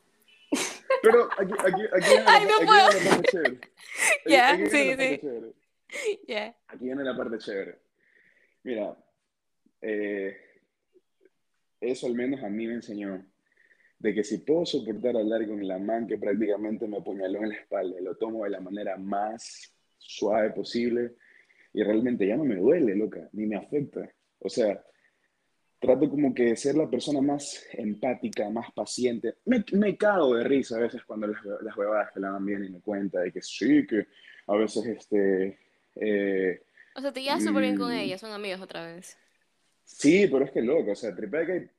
Pero 1.02 1.28
aquí, 1.38 1.52
aquí, 1.58 1.82
aquí, 1.92 2.14
la- 2.14 2.24
Ay, 2.26 2.46
no 2.46 2.56
aquí 2.56 2.66
puedo. 2.66 2.86
Aquí- 4.26 4.34
aquí 4.36 4.66
sí, 4.66 4.94
sí. 5.20 5.20
Ya. 6.28 6.56
Aquí 6.68 6.84
viene 6.84 7.04
la 7.04 7.16
parte 7.16 7.38
chévere. 7.38 7.78
Mira, 8.64 8.96
eh, 9.80 10.36
eso 11.80 12.06
al 12.06 12.14
menos 12.14 12.42
a 12.42 12.48
mí 12.48 12.66
me 12.66 12.74
enseñó 12.74 13.24
de 13.98 14.14
que 14.14 14.24
si 14.24 14.38
puedo 14.38 14.64
soportar 14.64 15.16
hablar 15.16 15.46
con 15.46 15.66
la 15.66 15.78
man 15.78 16.06
que 16.06 16.18
prácticamente 16.18 16.86
me 16.86 16.98
apuñaló 16.98 17.42
en 17.42 17.48
la 17.48 17.54
espalda 17.56 18.00
lo 18.00 18.16
tomo 18.16 18.44
de 18.44 18.50
la 18.50 18.60
manera 18.60 18.96
más 18.96 19.74
suave 19.98 20.50
posible 20.50 21.14
y 21.72 21.82
realmente 21.82 22.26
ya 22.26 22.36
no 22.36 22.44
me 22.44 22.56
duele, 22.56 22.94
loca, 22.94 23.28
ni 23.32 23.46
me 23.46 23.56
afecta. 23.56 24.08
O 24.38 24.48
sea, 24.48 24.82
trato 25.78 26.08
como 26.08 26.34
que 26.34 26.46
de 26.46 26.56
ser 26.56 26.76
la 26.76 26.88
persona 26.88 27.20
más 27.20 27.66
empática, 27.72 28.48
más 28.50 28.72
paciente. 28.72 29.36
Me, 29.44 29.64
me 29.72 29.96
cago 29.96 30.34
de 30.34 30.44
risa 30.44 30.76
a 30.76 30.80
veces 30.80 31.04
cuando 31.04 31.26
las, 31.26 31.44
las 31.44 31.76
huevadas 31.76 32.10
que 32.12 32.20
la 32.20 32.32
man 32.32 32.46
vienen 32.46 32.68
y 32.68 32.72
me 32.72 32.80
cuenta 32.80 33.20
de 33.20 33.32
que 33.32 33.42
sí, 33.42 33.86
que 33.86 34.06
a 34.46 34.56
veces 34.56 34.86
este... 34.86 35.67
eh, 36.00 36.62
O 36.96 37.00
sea, 37.00 37.12
te 37.12 37.22
llevas 37.22 37.44
súper 37.44 37.62
bien 37.62 37.76
con 37.76 37.90
Mm. 37.90 37.98
ella, 37.98 38.18
son 38.18 38.32
amigos 38.32 38.60
otra 38.60 38.86
vez. 38.86 39.16
Sí, 39.84 40.28
pero 40.30 40.44
es 40.44 40.50
que 40.50 40.60
loco, 40.62 40.92
o 40.92 40.94
sea, 40.94 41.14
tripea 41.14 41.46
que 41.46 41.52
hay, 41.52 41.70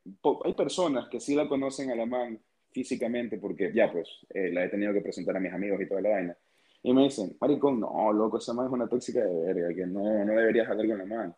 hay 0.44 0.54
personas 0.54 1.08
que 1.08 1.20
sí 1.20 1.34
la 1.34 1.48
conocen 1.48 1.90
a 1.90 1.94
la 1.94 2.06
man 2.06 2.38
físicamente 2.72 3.38
porque 3.38 3.72
ya 3.72 3.90
pues 3.90 4.08
eh, 4.30 4.50
la 4.52 4.64
he 4.64 4.68
tenido 4.68 4.92
que 4.92 5.00
presentar 5.00 5.36
a 5.36 5.40
mis 5.40 5.52
amigos 5.52 5.80
y 5.80 5.86
toda 5.86 6.00
la 6.00 6.10
vaina. 6.10 6.36
Y 6.82 6.92
me 6.92 7.02
dicen, 7.04 7.36
maricón, 7.40 7.78
no, 7.78 8.12
loco, 8.12 8.38
esa 8.38 8.52
man 8.54 8.66
es 8.66 8.72
una 8.72 8.88
tóxica 8.88 9.24
de 9.24 9.52
verga, 9.52 9.74
que 9.74 9.86
no, 9.86 10.24
no 10.24 10.32
deberías 10.32 10.68
hablar 10.68 10.88
con 10.88 10.98
la 10.98 11.04
man. 11.04 11.36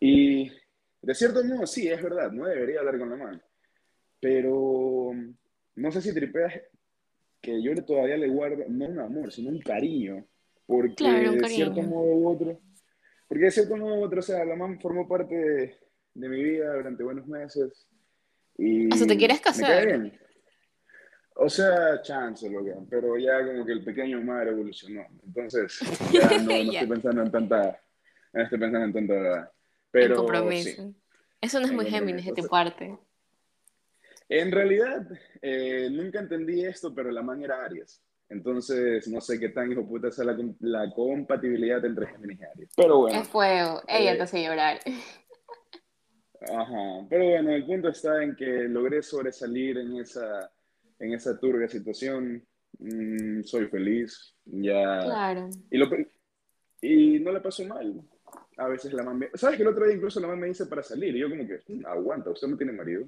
Y 0.00 0.50
de 1.00 1.14
cierto 1.14 1.42
modo, 1.44 1.66
sí, 1.66 1.88
es 1.88 2.02
verdad, 2.02 2.32
no 2.32 2.44
debería 2.46 2.80
hablar 2.80 2.98
con 2.98 3.10
la 3.10 3.16
man. 3.16 3.42
Pero 4.20 5.12
no 5.76 5.92
sé 5.92 6.02
si 6.02 6.12
tripeas 6.12 6.54
que 7.40 7.62
yo 7.62 7.74
todavía 7.84 8.16
le 8.16 8.28
guardo, 8.28 8.64
no 8.68 8.86
un 8.86 8.98
amor, 8.98 9.32
sino 9.32 9.50
un 9.50 9.60
cariño. 9.60 10.26
Porque 10.68 10.94
Claro, 10.96 11.32
de 11.32 11.48
cierto 11.48 11.80
modo 11.82 12.04
u 12.12 12.28
otro, 12.28 12.60
porque 13.26 13.44
de 13.46 13.50
cierto 13.50 13.74
modo 13.76 13.94
u 14.00 14.04
otro, 14.04 14.20
o 14.20 14.22
sea, 14.22 14.44
la 14.44 14.54
man 14.54 14.78
formó 14.78 15.08
parte 15.08 15.34
de, 15.34 15.78
de 16.12 16.28
mi 16.28 16.42
vida 16.44 16.74
durante 16.74 17.02
buenos 17.02 17.26
meses. 17.26 17.88
Y 18.58 18.92
O 18.92 18.96
sea, 18.96 19.06
¿te 19.06 19.16
quieres 19.16 19.38
me 19.38 19.42
cae 19.42 19.52
casar? 19.52 19.86
bien. 19.86 20.18
O 21.36 21.48
sea, 21.48 22.02
chance, 22.02 22.50
loca, 22.50 22.74
pero 22.90 23.16
ya 23.16 23.46
como 23.46 23.64
que 23.64 23.72
el 23.72 23.82
pequeño 23.82 24.20
mar 24.20 24.46
evolucionó. 24.48 25.06
Entonces, 25.24 25.78
ya 26.12 26.28
no, 26.38 26.44
no 26.52 26.72
Ya. 26.72 26.80
estoy 26.80 26.88
pensando 26.88 27.22
en 27.22 27.30
tanta, 27.30 27.80
no 28.34 28.42
estoy 28.42 28.58
pensando 28.58 28.84
en 28.86 28.92
tanta, 28.92 29.38
En 29.40 29.50
pero 29.90 30.16
compromiso. 30.16 30.82
sí, 30.82 30.94
Eso 31.40 31.60
no 31.60 31.64
es 31.64 31.70
en 31.70 31.76
muy 31.76 31.86
Géminis 31.86 32.26
de 32.26 32.32
tu 32.34 32.46
parte. 32.46 32.98
En 34.28 34.52
realidad, 34.52 35.06
eh, 35.40 35.88
nunca 35.90 36.18
entendí 36.20 36.62
esto, 36.62 36.94
pero 36.94 37.10
la 37.10 37.22
man 37.22 37.42
era 37.42 37.64
Aries. 37.64 38.02
Entonces, 38.30 39.08
no 39.08 39.20
sé 39.20 39.40
qué 39.40 39.48
tan 39.48 39.72
hijo 39.72 39.86
puta 39.86 40.10
sea 40.10 40.24
la, 40.26 40.36
la 40.60 40.92
compatibilidad 40.94 41.82
entre 41.84 42.06
Géminis 42.08 42.40
y 42.40 42.44
Aries. 42.44 42.70
Pero 42.76 42.98
bueno, 42.98 43.20
Es 43.20 43.28
fuego. 43.28 43.82
Ella 43.88 44.12
eh, 44.12 44.16
te 44.16 44.22
hace 44.22 44.44
llorar. 44.44 44.80
ajá. 46.40 47.06
Pero 47.08 47.24
bueno, 47.24 47.52
el 47.52 47.64
punto 47.66 47.88
está 47.88 48.22
en 48.22 48.36
que 48.36 48.44
logré 48.68 49.02
sobresalir 49.02 49.78
en 49.78 49.96
esa, 49.96 50.50
en 50.98 51.12
esa 51.14 51.38
turbia 51.38 51.68
situación. 51.68 52.44
Mm, 52.78 53.42
soy 53.44 53.66
feliz. 53.68 54.34
Ya. 54.44 55.00
Claro. 55.04 55.48
Y 55.70 55.78
lo, 55.78 55.88
Y 56.80 57.18
no 57.20 57.32
le 57.32 57.40
pasó 57.40 57.64
mal. 57.64 58.02
A 58.58 58.68
veces 58.68 58.92
la 58.92 59.02
mamá... 59.04 59.26
¿Sabes 59.34 59.56
que 59.56 59.62
el 59.62 59.68
otro 59.68 59.86
día 59.86 59.94
incluso 59.96 60.20
la 60.20 60.26
mamá 60.28 60.40
me 60.42 60.48
dice 60.48 60.66
para 60.66 60.82
salir? 60.82 61.14
Y 61.16 61.20
yo 61.20 61.30
como 61.30 61.46
que, 61.46 61.60
"Mm, 61.68 61.86
aguanta, 61.86 62.30
usted 62.30 62.48
no 62.48 62.56
tiene 62.56 62.72
marido. 62.72 63.04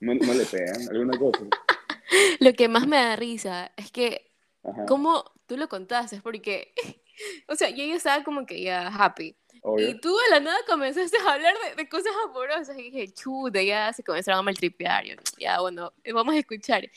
No, 0.00 0.14
no 0.14 0.34
le 0.34 0.44
pegan, 0.44 0.88
alguna 0.90 1.16
cosa. 1.18 1.44
Lo 2.40 2.52
que 2.54 2.68
más 2.68 2.86
me 2.86 2.96
da 2.96 3.16
risa 3.16 3.70
es 3.76 3.90
que, 3.92 4.29
Ajá, 4.62 4.86
como 4.86 5.24
tú 5.46 5.56
lo 5.56 5.68
contaste, 5.68 6.20
porque, 6.22 6.72
o 7.48 7.54
sea, 7.54 7.70
yo 7.70 7.84
ya 7.84 7.94
estaba 7.94 8.24
como 8.24 8.46
que 8.46 8.62
ya 8.62 8.88
happy. 8.88 9.36
obvio. 9.62 9.88
Y 9.88 10.00
tú 10.00 10.16
de 10.16 10.30
la 10.30 10.40
nada 10.40 10.58
comenzaste 10.68 11.16
a 11.18 11.32
hablar 11.32 11.54
de, 11.68 11.82
de 11.82 11.88
cosas 11.88 12.12
amorosas 12.26 12.78
y 12.78 12.90
dije, 12.90 13.12
chuta, 13.12 13.62
ya 13.62 13.92
se 13.92 14.02
comenzaron 14.02 14.40
a 14.40 14.42
maltripear. 14.42 15.04
Yo, 15.04 15.14
ya, 15.38 15.60
bueno, 15.60 15.92
vamos 16.12 16.34
a 16.34 16.38
escuchar. 16.38 16.88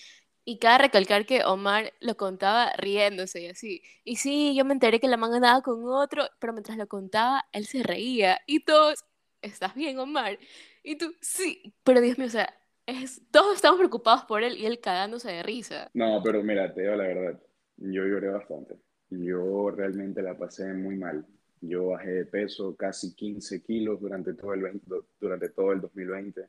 Y 0.46 0.60
cabe 0.60 0.80
recalcar 0.84 1.26
que 1.26 1.46
Omar 1.46 1.94
lo 2.02 2.18
contaba 2.18 2.74
riéndose 2.78 3.42
y 3.42 3.48
así. 3.48 3.82
Y 4.04 4.18
sí, 4.18 4.54
yo 4.56 4.66
me 4.66 4.74
enteré 4.74 5.00
que 5.00 5.08
la 5.08 5.16
man 5.16 5.34
andaba 5.34 5.62
con 5.62 5.86
otro, 5.86 6.28
pero 6.40 6.52
mientras 6.52 6.78
lo 6.78 6.88
contaba, 6.88 7.46
él 7.54 7.66
se 7.66 7.82
reía. 7.82 8.42
Y 8.46 8.66
todos, 8.66 9.06
¿estás 9.42 9.74
bien, 9.74 9.98
Omar? 10.00 10.38
Y 10.84 10.98
tú, 10.98 11.16
sí. 11.22 11.74
Pero 11.86 12.02
Dios 12.02 12.18
mío, 12.18 12.28
o 12.28 12.30
sea, 12.30 12.54
es, 12.86 13.22
todos 13.32 13.56
estamos 13.56 13.78
preocupados 13.78 14.26
por 14.26 14.44
él 14.44 14.58
y 14.58 14.66
él 14.66 14.82
cagándose 14.82 15.32
de 15.32 15.44
risa. 15.44 15.90
No, 15.94 16.22
pero 16.22 16.44
mira, 16.44 16.74
te 16.74 16.82
digo 16.82 16.96
la 16.96 17.04
verdad. 17.06 17.40
Yo 17.78 18.06
lloré 18.06 18.30
bastante. 18.30 18.76
Yo 19.10 19.70
realmente 19.72 20.22
la 20.22 20.38
pasé 20.38 20.74
muy 20.74 20.98
mal. 20.98 21.26
Yo 21.62 21.88
bajé 21.88 22.12
de 22.12 22.26
peso 22.26 22.76
casi 22.76 23.16
15 23.16 23.62
kilos 23.62 24.02
durante 24.02 24.34
todo 24.34 24.54
el, 24.54 24.64
20 24.64 24.86
durante 25.20 25.50
todo 25.50 25.72
el 25.72 25.82
2020. 25.82 26.48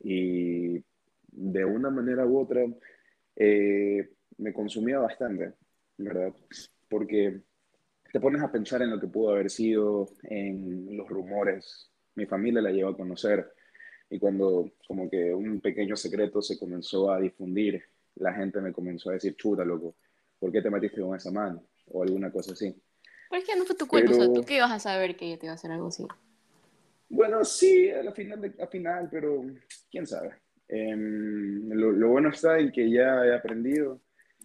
Y 0.00 0.84
de 1.32 1.64
una 1.64 1.90
manera 1.90 2.26
u 2.26 2.38
otra 2.38 2.64
eh, 3.36 4.10
me 4.38 4.52
consumía 4.52 4.98
bastante, 4.98 5.52
¿verdad? 5.98 6.32
Porque 6.88 7.40
te 8.12 8.20
pones 8.20 8.42
a 8.42 8.50
pensar 8.50 8.82
en 8.82 8.90
lo 8.90 9.00
que 9.00 9.06
pudo 9.06 9.30
haber 9.30 9.50
sido, 9.50 10.08
en 10.24 10.96
los 10.96 11.08
rumores. 11.08 11.90
Mi 12.14 12.26
familia 12.26 12.60
la 12.62 12.70
llevó 12.70 12.90
a 12.90 12.96
conocer 12.96 13.52
y 14.10 14.18
cuando 14.18 14.72
como 14.86 15.08
que 15.08 15.32
un 15.32 15.60
pequeño 15.60 15.96
secreto 15.96 16.42
se 16.42 16.58
comenzó 16.58 17.12
a 17.12 17.20
difundir, 17.20 17.82
la 18.16 18.32
gente 18.32 18.60
me 18.60 18.72
comenzó 18.72 19.10
a 19.10 19.14
decir, 19.14 19.36
chuta, 19.36 19.64
loco, 19.64 19.94
¿por 20.40 20.50
qué 20.50 20.60
te 20.62 20.70
metiste 20.70 21.00
con 21.00 21.14
esa 21.16 21.30
mano? 21.30 21.62
O 21.92 22.02
alguna 22.02 22.32
cosa 22.32 22.52
así. 22.54 22.74
Pero 23.28 23.42
es 23.42 23.48
que 23.48 23.56
no 23.56 23.64
fue 23.64 23.76
tu 23.76 23.86
culpa, 23.86 24.10
o 24.10 24.14
sea, 24.14 24.24
Pero- 24.26 24.32
¿tú 24.32 24.44
qué 24.44 24.56
ibas 24.56 24.72
a 24.72 24.80
saber 24.80 25.16
que 25.16 25.26
ella 25.26 25.38
te 25.38 25.46
iba 25.46 25.52
a 25.52 25.54
hacer 25.54 25.70
algo 25.70 25.86
así? 25.88 26.04
Bueno, 27.08 27.44
sí, 27.44 27.90
a 27.90 28.02
la 28.02 28.12
final, 28.12 28.40
de- 28.40 28.62
a 28.62 28.66
final 28.66 29.08
pero 29.10 29.44
quién 29.90 30.06
sabe. 30.06 30.30
Em, 30.68 31.68
lo, 31.70 31.92
lo 31.92 32.08
bueno 32.08 32.30
está 32.30 32.58
en 32.58 32.70
que 32.72 32.90
ya 32.90 33.24
he 33.26 33.34
aprendido. 33.34 34.00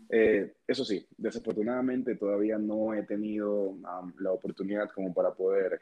Eh, 0.09 0.53
eso 0.67 0.83
sí, 0.85 1.07
desafortunadamente 1.17 2.15
todavía 2.15 2.57
no 2.59 2.93
he 2.93 3.03
tenido 3.03 3.69
um, 3.69 4.13
la 4.19 4.31
oportunidad 4.31 4.89
como 4.91 5.13
para 5.13 5.33
poder 5.33 5.79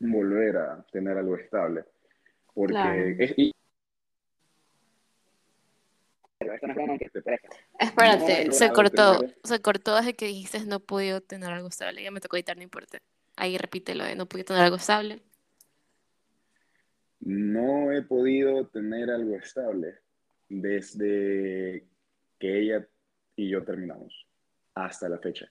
volver 0.00 0.56
a 0.56 0.84
tener 0.90 1.16
algo 1.18 1.36
estable. 1.36 1.84
Porque 2.54 2.72
Claro. 2.72 3.02
es, 3.18 3.34
y- 3.36 3.52
Broma, 6.66 6.98
que 6.98 7.08
presta. 7.10 7.48
Espérate, 7.78 8.46
No 8.46 8.52
se 8.52 8.70
cortó, 8.70 9.20
se 9.44 9.60
cortó 9.60 9.96
desde 9.96 10.14
que 10.14 10.26
dijiste 10.26 10.60
no 10.66 10.80
podido 10.80 11.20
tener 11.20 11.50
algo 11.50 11.68
estable. 11.68 12.02
Ya 12.02 12.10
me 12.10 12.20
tocó 12.20 12.36
editar, 12.36 12.56
no 12.56 12.62
importa. 12.62 12.98
Ahí 13.36 13.56
repítelo, 13.56 14.04
de 14.04 14.16
no 14.16 14.26
pude 14.26 14.44
tener 14.44 14.62
algo 14.62 14.76
estable. 14.76 15.20
No 17.20 17.92
he 17.92 18.02
podido 18.02 18.66
tener 18.68 19.10
algo 19.10 19.36
estable 19.36 19.94
desde 20.48 21.84
que 22.38 22.60
ella 22.60 22.86
y 23.36 23.50
yo 23.50 23.64
terminamos 23.64 24.26
hasta 24.74 25.08
la 25.08 25.18
fecha. 25.18 25.50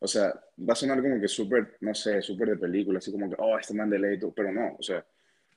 O 0.00 0.06
sea, 0.06 0.32
va 0.58 0.72
a 0.72 0.76
sonar 0.76 1.02
como 1.02 1.20
que 1.20 1.28
súper, 1.28 1.76
no 1.80 1.94
sé, 1.94 2.22
súper 2.22 2.50
de 2.50 2.56
película, 2.56 2.98
así 2.98 3.10
como 3.10 3.28
que, 3.28 3.36
oh, 3.38 3.58
este 3.58 3.74
man 3.74 3.90
de 3.90 3.98
ley, 3.98 4.18
pero 4.34 4.52
no, 4.52 4.76
o 4.78 4.82
sea, 4.82 5.04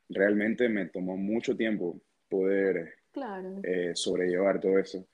realmente 0.09 0.67
me 0.67 0.87
tomó 0.87 1.15
mucho 1.15 1.55
tiempo 1.55 2.01
poder 2.27 3.00
Claro. 3.11 3.59
eh, 3.63 3.91
sobrellevar 3.93 4.59
todo 4.59 4.79
eso. 4.79 5.05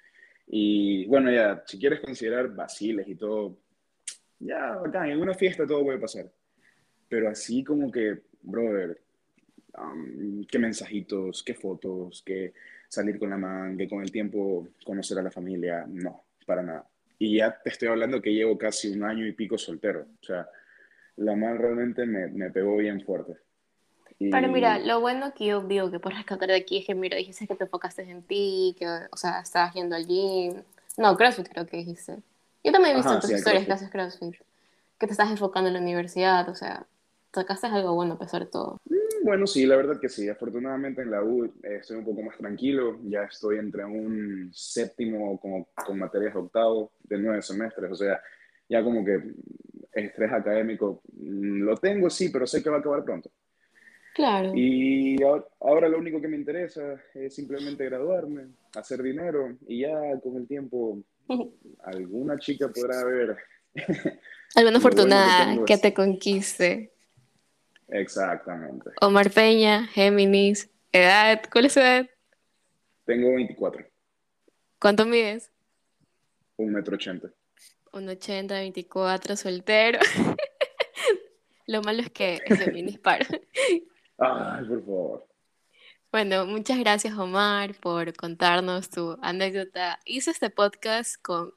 Y 0.48 1.06
bueno, 1.08 1.32
ya, 1.32 1.64
si 1.66 1.78
quieres 1.78 2.00
considerar 2.00 2.54
vaciles 2.54 3.08
y 3.08 3.16
todo, 3.16 3.58
ya, 4.40 4.76
bacán, 4.76 5.10
en 5.10 5.20
una 5.20 5.34
fiesta 5.34 5.66
todo 5.66 5.84
puede 5.84 6.00
pasar. 6.00 6.32
Pero 7.10 7.30
así 7.30 7.64
como 7.64 7.92
que, 7.92 8.22
brother, 8.42 9.00
um, 9.78 10.44
qué 10.46 10.60
mensajitos, 10.60 11.44
qué 11.44 11.54
fotos, 11.54 12.24
qué 12.26 12.54
salir 12.88 13.20
con 13.20 13.30
la 13.30 13.38
man, 13.38 13.78
que 13.78 13.90
con 13.90 14.02
el 14.02 14.12
tiempo 14.12 14.70
conocer 14.86 15.20
a 15.20 15.24
la 15.24 15.32
familia, 15.32 15.86
no, 15.88 16.24
para 16.46 16.64
nada. 16.64 16.88
Y 17.20 17.38
ya 17.38 17.60
te 17.62 17.70
estoy 17.70 17.88
hablando 17.90 18.22
que 18.22 18.34
llevo 18.34 18.58
casi 18.58 18.90
un 18.92 19.04
año 19.04 19.26
y 19.26 19.32
pico 19.34 19.58
soltero. 19.58 20.08
O 20.22 20.26
sea, 20.26 20.48
la 21.18 21.36
man 21.36 21.58
realmente 21.58 22.06
me, 22.06 22.28
me 22.28 22.52
pegó 22.52 22.78
bien 22.78 23.02
fuerte. 23.02 23.34
Y- 24.20 24.30
Pero 24.30 24.48
mira, 24.50 24.80
lo 24.80 25.00
bueno 25.00 25.34
que 25.34 25.46
yo 25.46 25.62
digo 25.62 25.90
que 25.92 26.00
puedes 26.00 26.18
rescatar 26.20 26.50
de 26.50 26.56
aquí 26.56 26.80
es 26.80 26.86
que, 26.86 26.96
mira, 26.96 27.18
dijiste 27.18 27.48
que 27.48 27.56
te 27.56 27.64
enfocaste 27.66 28.04
en 28.04 28.24
ti, 28.24 28.76
que, 28.78 28.88
o 29.12 29.18
sea, 29.18 29.40
estabas 29.42 29.74
yendo 29.74 29.96
al 29.96 30.06
gym. 30.06 30.64
No, 30.98 31.16
CrossFit 31.16 31.48
creo 31.50 31.66
que 31.66 31.78
dijiste. 31.78 32.22
Yo 32.64 32.72
también 32.72 32.94
he 32.94 32.98
visto 32.98 33.10
Ajá, 33.10 33.16
en 33.16 33.22
tus 33.22 33.30
sí, 33.30 33.36
historias 33.40 33.66
que 33.66 33.74
CrossFit. 33.74 33.88
haces 33.88 34.20
CrossFit, 34.20 34.36
que 35.00 35.08
te 35.08 35.14
estás 35.14 35.30
enfocando 35.32 35.70
en 35.70 35.76
la 35.76 35.82
universidad, 35.82 36.48
o 36.50 36.56
sea, 36.56 36.86
sacaste 37.34 37.68
algo 37.68 37.94
bueno 37.96 38.16
a 38.16 38.20
pesar 38.20 38.42
de 38.46 38.52
todo. 38.52 38.78
Bueno, 39.24 39.46
sí, 39.48 39.66
la 39.66 39.76
verdad 39.76 40.00
que 40.00 40.10
sí. 40.10 40.30
Afortunadamente 40.30 41.02
en 41.02 41.12
la 41.12 41.22
U 41.24 41.46
eh, 41.46 41.52
estoy 41.82 41.98
un 41.98 42.06
poco 42.06 42.22
más 42.24 42.38
tranquilo. 42.38 43.00
Ya 43.04 43.24
estoy 43.24 43.58
entre 43.58 43.84
un 43.86 44.50
séptimo 44.54 45.40
como, 45.40 45.68
con 45.86 46.00
materias 46.00 46.34
de 46.34 46.40
octavo 46.40 46.92
de 47.04 47.18
nueve 47.18 47.42
semestres. 47.42 47.92
O 47.92 47.96
sea, 47.96 48.22
ya 48.70 48.84
como 48.84 49.04
que 49.04 49.20
estrés 49.94 50.32
académico 50.32 51.02
mm, 51.14 51.62
lo 51.64 51.76
tengo, 51.78 52.10
sí, 52.10 52.30
pero 52.30 52.48
sé 52.48 52.64
que 52.64 52.70
va 52.70 52.78
a 52.78 52.80
acabar 52.80 53.04
pronto. 53.04 53.30
Claro. 54.18 54.52
Y 54.56 55.22
ahora, 55.22 55.46
ahora 55.60 55.90
lo 55.90 56.00
único 56.00 56.20
que 56.20 56.28
me 56.28 56.38
interesa 56.38 57.00
es 57.14 57.36
simplemente 57.36 57.86
graduarme, 57.86 58.48
hacer 58.74 59.04
dinero 59.04 59.56
y 59.68 59.82
ya 59.82 60.20
con 60.24 60.38
el 60.38 60.48
tiempo 60.48 60.98
alguna 61.84 62.40
chica 62.40 62.68
podrá 62.68 63.06
ver. 63.06 63.38
Alguna 64.56 64.80
bueno 64.80 65.66
que 65.66 65.78
te 65.78 65.94
conquiste. 65.94 66.92
Exactamente. 67.90 68.90
Omar 69.02 69.30
Peña, 69.30 69.86
Géminis, 69.86 70.68
edad, 70.92 71.40
¿cuál 71.52 71.66
es 71.66 71.74
su 71.74 71.80
edad? 71.80 72.10
Tengo 73.06 73.36
24, 73.36 73.86
¿Cuánto 74.80 75.06
mides? 75.06 75.52
un 76.58 76.74
metro 76.74 76.96
ochenta. 76.96 77.30
Un 77.94 78.10
80, 78.10 78.56
24, 78.56 79.36
soltero. 79.36 80.00
Lo 81.68 81.84
malo 81.84 82.02
es 82.02 82.10
que 82.10 82.42
es 82.44 82.60
Géminis 82.60 82.98
par. 82.98 83.28
Ay, 84.18 84.66
por 84.66 84.82
favor. 84.82 85.28
Bueno, 86.12 86.46
muchas 86.46 86.80
gracias 86.80 87.18
Omar 87.18 87.76
por 87.76 88.16
contarnos 88.16 88.90
tu 88.90 89.18
anécdota. 89.22 90.00
Hice 90.06 90.32
este 90.32 90.50
podcast 90.50 91.22
con, 91.22 91.54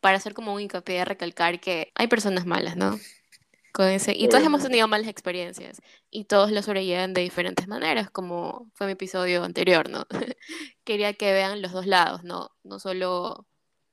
para 0.00 0.16
hacer 0.16 0.34
como 0.34 0.52
un 0.52 0.60
hincapié 0.60 0.98
de 0.98 1.04
recalcar 1.04 1.60
que 1.60 1.92
hay 1.94 2.08
personas 2.08 2.44
malas, 2.44 2.76
¿no? 2.76 2.98
Con 3.72 3.86
ese, 3.88 4.12
y 4.14 4.28
todos 4.28 4.44
hemos 4.44 4.62
tenido 4.62 4.86
malas 4.86 5.08
experiencias 5.08 5.80
y 6.10 6.24
todos 6.24 6.52
lo 6.52 6.62
sobrellevan 6.62 7.14
de 7.14 7.22
diferentes 7.22 7.66
maneras, 7.66 8.10
como 8.10 8.70
fue 8.74 8.86
mi 8.86 8.92
episodio 8.92 9.42
anterior, 9.42 9.88
¿no? 9.88 10.06
Quería 10.84 11.14
que 11.14 11.32
vean 11.32 11.62
los 11.62 11.72
dos 11.72 11.86
lados, 11.86 12.22
¿no? 12.22 12.50
No 12.62 12.78
solo 12.78 13.46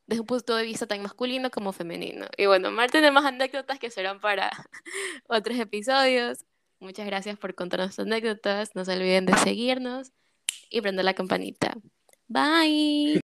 desde 0.05 0.21
un 0.21 0.27
punto 0.27 0.55
de 0.55 0.65
vista 0.65 0.85
tan 0.87 1.01
masculino 1.01 1.49
como 1.49 1.71
femenino. 1.73 2.27
Y 2.37 2.45
bueno, 2.45 2.69
Omar 2.69 2.91
tiene 2.91 3.11
más 3.11 3.25
anécdotas 3.25 3.79
que 3.79 3.89
serán 3.89 4.19
para 4.19 4.51
otros 5.27 5.57
episodios. 5.57 6.45
Muchas 6.81 7.05
gracias 7.05 7.37
por 7.37 7.53
contarnos 7.53 7.95
tus 7.95 8.05
anécdotas. 8.05 8.75
No 8.75 8.83
se 8.83 8.93
olviden 8.93 9.27
de 9.27 9.37
seguirnos 9.37 10.11
y 10.69 10.81
prender 10.81 11.05
la 11.05 11.13
campanita. 11.13 11.77
Bye. 12.27 13.21